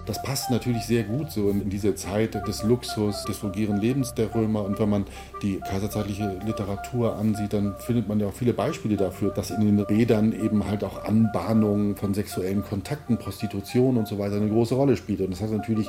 Das 0.06 0.20
passt 0.22 0.50
natürlich 0.50 0.84
sehr 0.84 1.04
gut 1.04 1.30
so 1.30 1.48
in 1.48 1.70
diese 1.70 1.94
Zeit 1.94 2.34
des 2.46 2.62
Luxus, 2.62 3.24
des 3.24 3.42
vulgären 3.42 3.78
Lebens 3.78 4.12
der 4.12 4.34
Römer. 4.34 4.64
Und 4.64 4.78
wenn 4.78 4.90
man 4.90 5.06
die 5.40 5.60
kaiserzeitliche 5.60 6.40
Literatur 6.44 7.16
ansieht, 7.16 7.54
dann 7.54 7.74
findet 7.78 8.08
man 8.08 8.20
ja 8.20 8.26
auch 8.26 8.34
viele 8.34 8.52
Beispiele 8.52 8.96
dafür, 8.96 9.30
dass 9.30 9.50
in 9.50 9.60
den 9.60 9.86
Bädern 9.86 10.32
eben 10.32 10.66
halt 10.66 10.84
auch 10.84 11.04
Anbahnungen 11.04 11.96
von 11.96 12.12
sexuellen 12.12 12.62
Kontakten, 12.62 13.16
Prostitution 13.16 13.96
und 13.96 14.06
so 14.06 14.18
weiter 14.18 14.36
eine 14.36 14.50
große 14.50 14.74
Rolle 14.74 14.96
spielt. 14.96 15.20
Und 15.20 15.30
das 15.30 15.40
hat 15.40 15.50
natürlich 15.50 15.88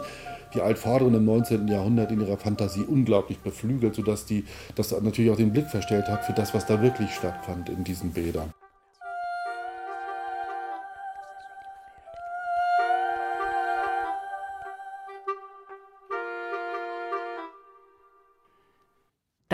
die 0.53 0.61
Altvorderen 0.61 1.15
im 1.15 1.25
19. 1.25 1.67
Jahrhundert 1.67 2.11
in 2.11 2.21
ihrer 2.21 2.37
Fantasie 2.37 2.85
unglaublich 2.87 3.39
beflügelt, 3.39 3.95
sodass 3.95 4.25
die 4.25 4.45
das 4.75 4.91
natürlich 5.01 5.31
auch 5.31 5.37
den 5.37 5.51
Blick 5.51 5.67
verstellt 5.67 6.07
hat 6.07 6.23
für 6.23 6.33
das, 6.33 6.53
was 6.53 6.65
da 6.65 6.81
wirklich 6.81 7.13
stattfand 7.13 7.67
in 7.67 7.83
diesen 7.83 8.11
Bädern. 8.11 8.53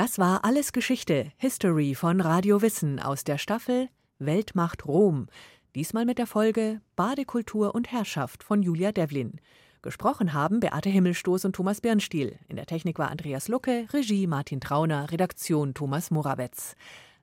Das 0.01 0.17
war 0.17 0.43
alles 0.43 0.73
Geschichte, 0.73 1.31
History 1.37 1.93
von 1.93 2.21
Radio 2.21 2.63
Wissen 2.63 2.99
aus 2.99 3.23
der 3.23 3.37
Staffel 3.37 3.87
Weltmacht 4.17 4.87
Rom. 4.87 5.27
Diesmal 5.75 6.05
mit 6.05 6.17
der 6.17 6.25
Folge 6.25 6.81
Badekultur 6.95 7.75
und 7.75 7.91
Herrschaft 7.91 8.43
von 8.43 8.63
Julia 8.63 8.91
Devlin. 8.91 9.39
Gesprochen 9.83 10.33
haben 10.33 10.59
Beate 10.59 10.89
Himmelstoß 10.89 11.45
und 11.45 11.55
Thomas 11.55 11.81
Birnstiel. 11.81 12.39
In 12.47 12.55
der 12.55 12.65
Technik 12.65 12.97
war 12.97 13.11
Andreas 13.11 13.47
Lucke, 13.47 13.85
Regie 13.93 14.25
Martin 14.25 14.59
Trauner, 14.59 15.11
Redaktion 15.11 15.75
Thomas 15.75 16.09
Morawetz. 16.09 16.75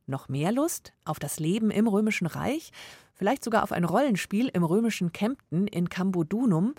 Noch 0.07 0.29
mehr 0.29 0.53
Lust 0.53 0.93
auf 1.05 1.19
das 1.19 1.41
Leben 1.41 1.73
im 1.73 1.89
Römischen 1.89 2.29
Reich? 2.29 2.71
Vielleicht 3.13 3.43
sogar 3.43 3.65
auf 3.65 3.73
ein 3.73 3.83
Rollenspiel 3.83 4.51
im 4.55 4.63
römischen 4.63 5.11
Kempten 5.11 5.67
in 5.67 5.89
Cambodunum? 5.89 6.77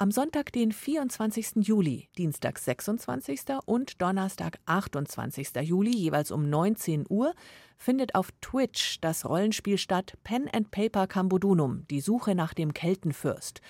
Am 0.00 0.12
Sonntag, 0.12 0.52
den 0.52 0.70
24. 0.70 1.66
Juli, 1.66 2.08
Dienstag 2.16 2.60
26. 2.60 3.40
und 3.66 4.00
Donnerstag 4.00 4.60
28. 4.64 5.56
Juli, 5.62 5.90
jeweils 5.90 6.30
um 6.30 6.48
19 6.48 7.04
Uhr, 7.08 7.34
findet 7.76 8.14
auf 8.14 8.30
Twitch 8.40 9.00
das 9.00 9.28
Rollenspiel 9.28 9.76
statt 9.76 10.16
Pen 10.22 10.48
and 10.52 10.70
Paper 10.70 11.08
Cambodunum, 11.08 11.84
die 11.90 12.00
Suche 12.00 12.36
nach 12.36 12.54
dem 12.54 12.74
Keltenfürst. 12.74 13.60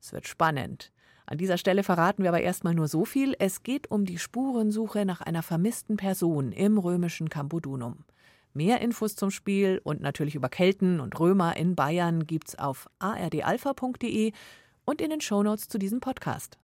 Es 0.00 0.12
wird 0.12 0.28
spannend. 0.28 0.92
An 1.26 1.38
dieser 1.38 1.58
Stelle 1.58 1.82
verraten 1.82 2.22
wir 2.22 2.30
aber 2.30 2.42
erstmal 2.42 2.76
nur 2.76 2.86
so 2.86 3.04
viel. 3.04 3.34
Es 3.40 3.64
geht 3.64 3.90
um 3.90 4.04
die 4.04 4.18
Spurensuche 4.18 5.04
nach 5.04 5.20
einer 5.20 5.42
vermissten 5.42 5.96
Person 5.96 6.52
im 6.52 6.78
römischen 6.78 7.28
Cambodunum. 7.28 8.04
Mehr 8.54 8.82
Infos 8.82 9.16
zum 9.16 9.30
Spiel 9.30 9.80
und 9.82 10.00
natürlich 10.00 10.34
über 10.36 10.48
Kelten 10.48 11.00
und 11.00 11.18
Römer 11.18 11.56
in 11.56 11.74
Bayern 11.74 12.26
gibt's 12.26 12.56
auf 12.56 12.86
ardalpha.de 13.00 14.32
und 14.84 15.00
in 15.00 15.10
den 15.10 15.20
Shownotes 15.20 15.68
zu 15.68 15.78
diesem 15.78 16.00
Podcast. 16.00 16.58